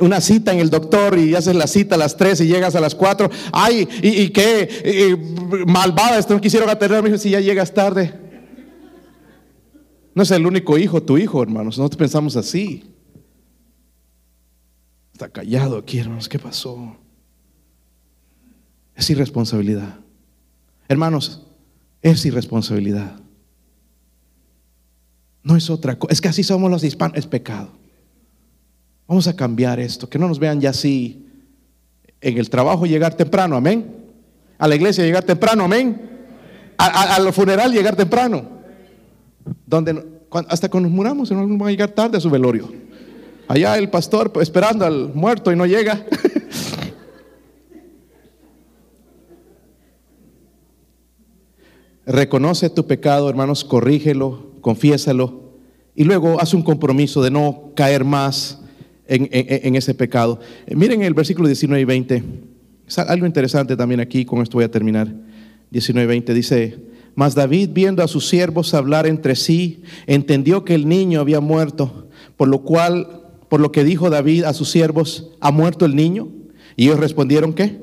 [0.00, 2.80] Una cita en el doctor y haces la cita a las 3 y llegas a
[2.80, 3.30] las 4.
[3.52, 5.16] Ay, y, qué
[5.66, 8.14] malvada, esto no quisieron atenderme si ya llegas tarde.
[10.14, 11.78] No es el único hijo, tu hijo, hermanos.
[11.78, 12.84] Nosotros pensamos así.
[15.12, 16.28] Está callado aquí, hermanos.
[16.28, 16.96] ¿Qué pasó?
[18.94, 20.00] Es irresponsabilidad.
[20.88, 21.46] Hermanos,
[22.02, 23.20] es irresponsabilidad.
[25.42, 26.12] No es otra cosa.
[26.12, 27.16] Es que así somos los hispanos.
[27.16, 27.79] Es pecado.
[29.10, 30.08] Vamos a cambiar esto.
[30.08, 31.26] Que no nos vean ya así.
[32.20, 33.56] En el trabajo llegar temprano.
[33.56, 34.06] Amén.
[34.56, 35.64] A la iglesia llegar temprano.
[35.64, 36.00] Amén.
[36.76, 38.44] Al funeral llegar temprano.
[39.66, 40.00] Donde,
[40.46, 42.72] hasta cuando nos muramos, no vamos a llegar tarde a su velorio.
[43.48, 46.06] Allá el pastor esperando al muerto y no llega.
[52.06, 55.50] Reconoce tu pecado, hermanos, corrígelo, confiésalo
[55.96, 58.59] y luego haz un compromiso de no caer más
[59.10, 60.40] en, ese pecado.
[60.66, 62.22] Eh, miren el versículo 19 y 20.
[63.08, 65.12] algo interesante también aquí, con esto voy a terminar.
[65.70, 66.78] 19 y 20 dice,
[67.14, 72.08] mas David viendo a sus siervos hablar entre sí, entendió que el niño había muerto,
[72.36, 76.28] por lo cual, por lo que dijo David a sus siervos, ¿ha muerto el niño?
[76.76, 77.78] Y ellos respondieron, ¿qué?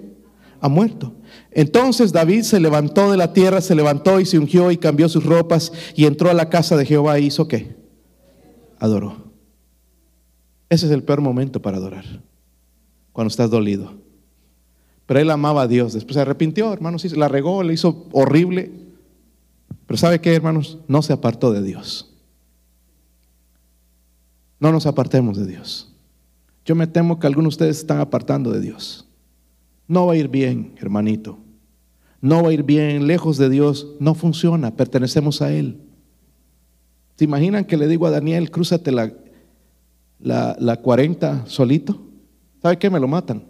[0.59, 1.13] Ha muerto.
[1.51, 5.25] Entonces David se levantó de la tierra, se levantó y se ungió y cambió sus
[5.25, 7.75] ropas y entró a la casa de Jehová y hizo qué?
[8.79, 9.26] Adoró.
[10.69, 12.05] Ese es el peor momento para adorar,
[13.13, 13.93] cuando estás dolido.
[15.05, 18.71] Pero él amaba a Dios, después se arrepintió, hermanos, la regó, le hizo horrible.
[19.85, 20.79] Pero ¿sabe qué, hermanos?
[20.87, 22.13] No se apartó de Dios.
[24.59, 25.93] No nos apartemos de Dios.
[26.65, 29.07] Yo me temo que algunos de ustedes están apartando de Dios.
[29.87, 31.39] No va a ir bien, hermanito
[32.21, 35.81] no va a ir bien, lejos de Dios, no funciona, pertenecemos a Él.
[37.15, 39.13] ¿Se imaginan que le digo a Daniel, crúzate la,
[40.19, 41.99] la, 40 solito?
[42.61, 42.89] ¿Sabe qué?
[42.89, 43.43] Me lo matan.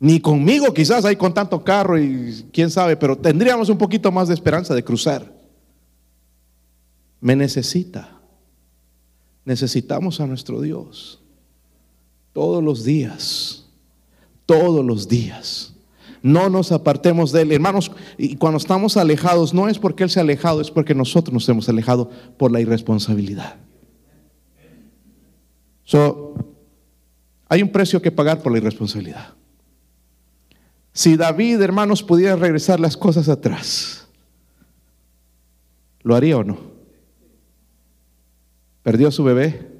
[0.00, 4.28] Ni conmigo quizás hay con tanto carro y quién sabe, pero tendríamos un poquito más
[4.28, 5.32] de esperanza de cruzar.
[7.20, 8.20] Me necesita.
[9.44, 11.22] Necesitamos a nuestro Dios.
[12.32, 13.66] Todos los días.
[14.46, 15.74] Todos los días.
[16.22, 17.52] No nos apartemos de Él.
[17.52, 21.32] Hermanos, y cuando estamos alejados, no es porque Él se ha alejado, es porque nosotros
[21.32, 23.56] nos hemos alejado por la irresponsabilidad.
[25.84, 26.34] So,
[27.48, 29.34] hay un precio que pagar por la irresponsabilidad.
[30.92, 34.06] Si David, hermanos, pudiera regresar las cosas atrás,
[36.02, 36.58] ¿lo haría o no?
[38.82, 39.72] Perdió su bebé,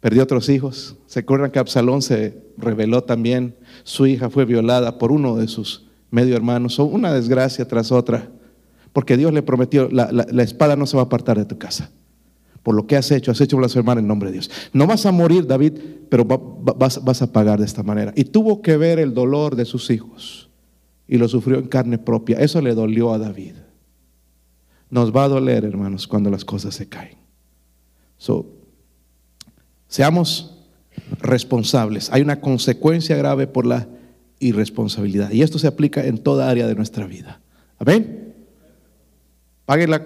[0.00, 0.96] perdió otros hijos.
[1.06, 3.56] ¿Se acuerdan que Absalón se reveló también?
[3.84, 6.78] Su hija fue violada por uno de sus medio hermanos.
[6.78, 8.30] Una desgracia tras otra.
[8.92, 11.90] Porque Dios le prometió, la, espada no se va a apartar de tu casa.
[12.68, 14.50] Por lo que has hecho, has hecho blasfemar en nombre de Dios.
[14.74, 15.72] No vas a morir, David,
[16.10, 18.12] pero vas, a pagar de esta manera.
[18.14, 20.50] Y tuvo que ver el dolor de sus hijos.
[21.06, 22.36] Y lo sufrió en carne propia.
[22.40, 23.54] Eso le dolió a David.
[24.90, 27.16] Nos va a doler, hermanos, cuando las cosas se caen.
[28.18, 28.44] So,
[29.88, 30.58] Seamos
[31.22, 32.12] responsables.
[32.12, 33.88] Hay una consecuencia grave por la
[34.40, 35.30] irresponsabilidad.
[35.30, 37.40] Y esto se aplica en toda área de nuestra vida.
[37.78, 38.34] Amén.
[39.64, 40.00] Paguen las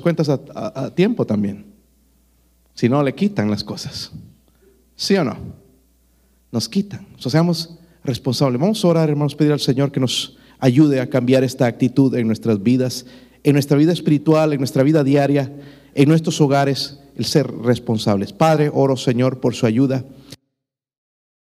[0.00, 1.67] cuentas a, tiempo también.
[2.78, 4.12] Si no, le quitan las cosas.
[4.94, 5.36] ¿Sí o no?
[6.52, 7.08] Nos quitan.
[7.24, 8.60] O seamos responsables.
[8.60, 12.28] Vamos a orar, hermanos, pedir al Señor que nos ayude a cambiar esta actitud en
[12.28, 13.04] nuestras vidas,
[13.42, 15.52] en nuestra vida espiritual, en nuestra vida diaria,
[15.92, 18.32] en nuestros hogares el ser responsables.
[18.32, 20.04] Padre, oro Señor por su ayuda.